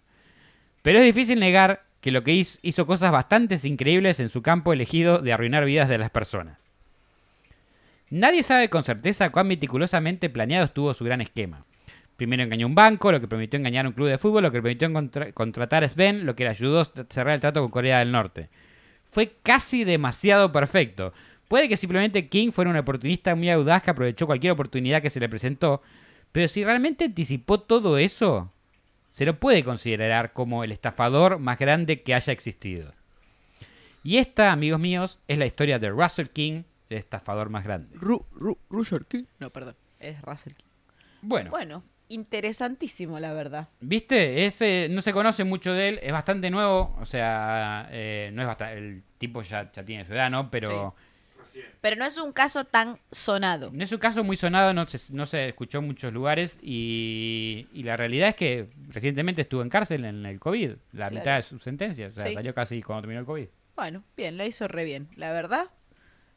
Pero 0.82 0.98
es 0.98 1.04
difícil 1.04 1.38
negar 1.38 1.84
que 2.00 2.10
lo 2.10 2.24
que 2.24 2.32
hizo, 2.32 2.58
hizo 2.62 2.86
cosas 2.86 3.12
bastante 3.12 3.56
increíbles 3.62 4.18
en 4.18 4.28
su 4.28 4.42
campo 4.42 4.72
elegido 4.72 5.18
de 5.20 5.32
arruinar 5.32 5.64
vidas 5.64 5.88
de 5.88 5.98
las 5.98 6.10
personas. 6.10 6.58
Nadie 8.10 8.42
sabe 8.42 8.68
con 8.68 8.82
certeza 8.82 9.30
cuán 9.30 9.46
meticulosamente 9.46 10.28
planeado 10.28 10.64
estuvo 10.64 10.92
su 10.94 11.04
gran 11.04 11.20
esquema. 11.20 11.64
Primero 12.16 12.42
engañó 12.42 12.66
a 12.66 12.68
un 12.68 12.74
banco, 12.74 13.10
lo 13.10 13.20
que 13.20 13.26
permitió 13.26 13.58
engañar 13.58 13.86
a 13.86 13.88
un 13.88 13.94
club 13.94 14.08
de 14.08 14.18
fútbol, 14.18 14.44
lo 14.44 14.52
que 14.52 14.62
permitió 14.62 14.88
contratar 15.34 15.82
a 15.82 15.88
Sven, 15.88 16.26
lo 16.26 16.36
que 16.36 16.44
le 16.44 16.50
ayudó 16.50 16.80
a 16.80 16.88
cerrar 17.08 17.34
el 17.34 17.40
trato 17.40 17.60
con 17.60 17.70
Corea 17.70 17.98
del 17.98 18.12
Norte. 18.12 18.50
Fue 19.02 19.36
casi 19.42 19.84
demasiado 19.84 20.52
perfecto. 20.52 21.12
Puede 21.48 21.68
que 21.68 21.76
simplemente 21.76 22.28
King 22.28 22.52
fuera 22.52 22.70
un 22.70 22.76
oportunista 22.76 23.34
muy 23.34 23.50
audaz 23.50 23.82
que 23.82 23.90
aprovechó 23.90 24.26
cualquier 24.26 24.52
oportunidad 24.52 25.02
que 25.02 25.10
se 25.10 25.20
le 25.20 25.28
presentó, 25.28 25.82
pero 26.32 26.48
si 26.48 26.64
realmente 26.64 27.04
anticipó 27.04 27.60
todo 27.60 27.98
eso, 27.98 28.52
se 29.12 29.24
lo 29.24 29.38
puede 29.38 29.62
considerar 29.62 30.32
como 30.32 30.64
el 30.64 30.72
estafador 30.72 31.38
más 31.38 31.58
grande 31.58 32.02
que 32.02 32.14
haya 32.14 32.32
existido. 32.32 32.92
Y 34.02 34.18
esta, 34.18 34.52
amigos 34.52 34.80
míos, 34.80 35.18
es 35.28 35.38
la 35.38 35.46
historia 35.46 35.78
de 35.78 35.90
Russell 35.90 36.26
King, 36.26 36.64
el 36.90 36.98
estafador 36.98 37.50
más 37.50 37.64
grande. 37.64 37.88
Ru, 37.94 38.26
Ru, 38.32 38.58
Russell 38.68 39.02
King. 39.08 39.24
No, 39.38 39.50
perdón. 39.50 39.76
Es 39.98 40.20
Russell 40.22 40.52
King. 40.54 40.66
Bueno, 41.22 41.50
Bueno, 41.50 41.82
interesantísimo, 42.08 43.18
la 43.20 43.32
verdad. 43.32 43.68
¿Viste? 43.80 44.46
Ese 44.46 44.88
no 44.90 45.00
se 45.00 45.12
conoce 45.12 45.44
mucho 45.44 45.72
de 45.72 45.88
él, 45.88 46.00
es 46.02 46.12
bastante 46.12 46.50
nuevo, 46.50 46.96
o 47.00 47.06
sea, 47.06 47.88
eh, 47.90 48.30
no 48.32 48.42
es 48.42 48.48
bastante, 48.48 48.78
el 48.78 49.02
tipo 49.18 49.42
ya, 49.42 49.70
ya 49.72 49.84
tiene 49.84 50.04
su 50.06 50.12
edad, 50.12 50.30
¿no? 50.30 50.50
Pero 50.50 50.94
Pero 51.80 51.96
no 51.96 52.04
es 52.04 52.18
un 52.18 52.32
caso 52.32 52.64
tan 52.64 52.98
sonado. 53.12 53.70
no 53.72 53.84
es 53.84 53.92
un 53.92 53.98
caso 53.98 54.24
muy 54.24 54.36
sonado, 54.36 54.72
no 54.74 54.86
se, 54.88 55.12
no 55.14 55.24
se 55.26 55.48
escuchó 55.48 55.78
en 55.78 55.86
muchos 55.86 56.12
lugares 56.12 56.58
y, 56.62 57.68
y 57.72 57.82
la 57.84 57.96
realidad 57.96 58.30
es 58.30 58.34
que 58.36 58.68
recientemente 58.88 59.42
estuvo 59.42 59.62
en 59.62 59.68
cárcel 59.68 60.04
en 60.04 60.26
el 60.26 60.40
COVID, 60.40 60.70
la 60.92 61.08
Claro. 61.08 61.14
mitad 61.14 61.36
de 61.36 61.42
su 61.42 61.58
sentencia, 61.58 62.08
o 62.08 62.12
sea, 62.12 62.26
Sí. 62.26 62.34
salió 62.34 62.54
casi 62.54 62.82
cuando 62.82 63.02
terminó 63.02 63.20
el 63.20 63.26
COVID. 63.26 63.46
Bueno, 63.76 64.02
bien, 64.16 64.36
la 64.36 64.46
hizo 64.46 64.68
re 64.68 64.84
bien. 64.84 65.08
La 65.16 65.32
verdad, 65.32 65.66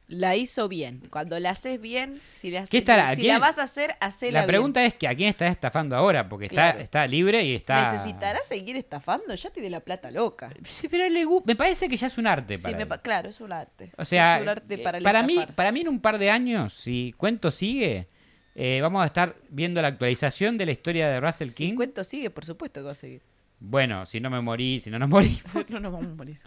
la 0.08 0.36
hizo 0.38 0.70
bien. 0.70 1.02
Cuando 1.10 1.38
la 1.40 1.50
haces 1.50 1.82
bien, 1.82 2.22
si, 2.34 2.50
la, 2.50 2.66
¿Qué 2.66 2.78
estará? 2.78 3.14
si 3.16 3.22
¿Quién- 3.22 3.34
la 3.34 3.40
vas 3.40 3.58
a 3.58 3.64
hacer, 3.64 3.96
hacela 4.00 4.42
La 4.42 4.48
pregunta 4.48 4.84
es 4.86 4.94
que 4.94 5.08
a 5.08 5.14
quién 5.16 5.30
está 5.30 5.48
estafando 5.48 5.96
ahora, 5.98 6.30
porque 6.30 6.46
está, 6.46 6.72
Claro. 6.72 6.80
está 6.80 7.06
libre 7.08 7.44
y 7.44 7.54
está... 7.56 7.92
¿Necesitará 7.92 8.40
seguir 8.44 8.78
estafando? 8.78 9.36
Ya 9.36 9.50
tiene 9.50 9.70
la 9.70 9.82
plata 9.82 10.10
loca. 10.10 10.50
Sí, 10.64 10.88
pero 10.88 11.10
le 11.10 11.26
me 11.46 11.56
parece 11.56 11.90
que 11.90 11.98
ya 11.98 12.08
es 12.08 12.18
un 12.18 12.26
arte 12.28 12.58
Sí, 12.58 12.64
para 12.64 12.78
me 12.86 13.02
claro, 13.02 13.30
es 13.30 13.42
un 13.42 13.52
arte. 13.52 13.92
O 13.98 14.06
sea, 14.06 14.38
es 14.38 14.42
un 14.44 14.50
arte 14.50 14.76
eh, 14.76 14.78
para, 14.78 15.02
para, 15.02 15.24
mí, 15.24 15.40
para 15.56 15.72
mí 15.72 15.82
en 15.82 15.90
un 15.90 16.00
par 16.00 16.18
de 16.20 16.32
años, 16.32 16.74
si 16.74 17.14
cuento 17.18 17.52
sigue, 17.52 18.08
eh, 18.56 18.80
vamos 18.82 19.04
a 19.04 19.08
estar 19.08 19.36
viendo 19.50 19.82
la 19.82 19.90
actualización 19.90 20.58
de 20.58 20.66
la 20.68 20.72
historia 20.72 21.10
de 21.10 21.20
Russell 21.20 21.50
Si 21.50 21.56
King. 21.56 21.76
cuento 21.76 22.04
sigue, 22.04 22.30
por 22.30 22.46
supuesto 22.46 22.80
que 22.80 22.86
va 22.86 22.92
a 22.94 22.96
seguir. 22.96 23.22
Bueno, 23.60 24.06
si 24.06 24.20
no 24.20 24.30
me 24.30 24.40
morí, 24.42 24.80
si 24.80 24.90
no 24.90 25.00
nos 25.00 25.10
morimos. 25.10 25.70
no 25.72 25.80
nos 25.80 25.92
vamos 25.92 26.08
a 26.08 26.16
morir. 26.16 26.38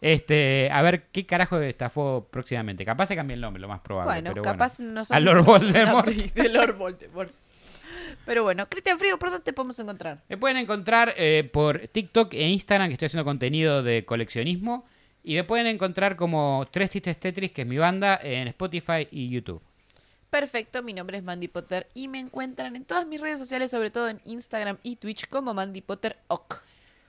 Este, 0.00 0.68
a 0.70 0.82
ver 0.82 1.04
qué 1.12 1.24
carajo 1.24 1.58
estafó 1.60 2.28
próximamente. 2.30 2.84
Capaz 2.84 3.06
se 3.06 3.16
cambie 3.16 3.34
el 3.34 3.40
nombre, 3.40 3.60
lo 3.60 3.68
más 3.68 3.80
probable. 3.80 4.12
Bueno, 4.12 4.30
pero 4.32 4.42
capaz 4.42 4.80
no 4.80 5.02
A 5.08 5.20
Lord 5.20 5.44
Voldemort. 5.44 6.08
de 6.08 6.48
Lord 6.48 6.76
Voldemort. 6.76 7.32
Pero 8.24 8.42
bueno, 8.44 8.68
Cristian 8.68 8.98
Frigo, 8.98 9.18
¿por 9.18 9.30
dónde 9.30 9.44
te 9.44 9.52
podemos 9.52 9.78
encontrar? 9.80 10.22
Me 10.28 10.36
pueden 10.36 10.56
encontrar 10.58 11.14
eh, 11.16 11.48
por 11.52 11.88
TikTok 11.88 12.34
e 12.34 12.48
Instagram, 12.48 12.88
que 12.88 12.92
estoy 12.94 13.06
haciendo 13.06 13.24
contenido 13.24 13.82
de 13.82 14.04
coleccionismo. 14.04 14.84
Y 15.24 15.34
me 15.34 15.44
pueden 15.44 15.66
encontrar 15.68 16.16
como 16.16 16.66
Tres 16.70 16.90
Tristes 16.90 17.18
Tetris, 17.18 17.52
que 17.52 17.62
es 17.62 17.68
mi 17.68 17.78
banda, 17.78 18.18
en 18.22 18.48
Spotify 18.48 19.08
y 19.10 19.28
YouTube. 19.28 19.62
Perfecto, 20.42 20.82
mi 20.82 20.94
nombre 20.94 21.18
es 21.18 21.22
Mandy 21.22 21.46
Potter 21.48 21.88
y 21.92 22.08
me 22.08 22.18
encuentran 22.18 22.74
en 22.74 22.86
todas 22.86 23.06
mis 23.06 23.20
redes 23.20 23.38
sociales, 23.38 23.70
sobre 23.70 23.90
todo 23.90 24.08
en 24.08 24.18
Instagram 24.24 24.78
y 24.82 24.96
Twitch 24.96 25.28
como 25.28 25.52
Mandy 25.52 25.82
Potter 25.82 26.16
Oc. 26.28 26.62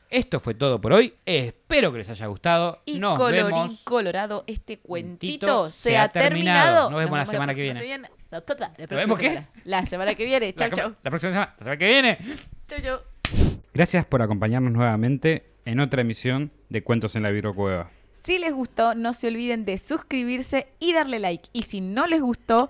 Esto 0.09 0.41
fue 0.41 0.53
todo 0.55 0.81
por 0.81 0.91
hoy. 0.91 1.13
Espero 1.25 1.93
que 1.93 1.99
les 1.99 2.09
haya 2.09 2.25
gustado. 2.27 2.81
Y 2.83 2.99
Nos 2.99 3.17
colorín 3.17 3.45
vemos. 3.45 3.79
colorado, 3.85 4.43
este 4.45 4.77
Cuentito 4.79 5.71
se 5.71 5.97
ha 5.97 6.09
terminado. 6.09 6.89
Nos 6.89 6.99
vemos 6.99 7.17
la 7.17 7.25
semana 7.25 7.53
que 7.53 7.63
viene. 7.63 7.79
La, 8.29 8.43
la- 8.45 8.45
la 8.57 8.73
próxima 8.75 8.97
vemos 8.99 9.17
qué? 9.19 9.47
La 9.63 9.85
semana 9.85 10.15
que 10.15 10.25
viene. 10.25 10.53
La, 10.57 10.67
Chau, 10.69 10.77
chau. 10.77 10.95
la 11.01 11.09
próxima 11.09 11.31
semana, 11.31 11.53
la 11.57 11.63
semana 11.63 11.77
que 11.77 11.87
viene. 11.87 12.17
Chau, 12.67 12.79
chau. 12.81 12.99
Gracias 13.73 14.05
por 14.05 14.21
acompañarnos 14.21 14.73
nuevamente 14.73 15.45
en 15.63 15.79
otra 15.79 16.01
emisión 16.01 16.51
de 16.67 16.83
Cuentos 16.83 17.15
en 17.15 17.23
la 17.23 17.29
Virocueva. 17.29 17.89
Si 18.21 18.37
les 18.37 18.51
gustó, 18.53 18.95
no 18.95 19.13
se 19.13 19.27
olviden 19.29 19.63
de 19.63 19.77
suscribirse 19.77 20.67
y 20.79 20.91
darle 20.91 21.19
like. 21.19 21.49
Y 21.53 21.63
si 21.63 21.79
no 21.81 22.05
les 22.07 22.21
gustó, 22.21 22.69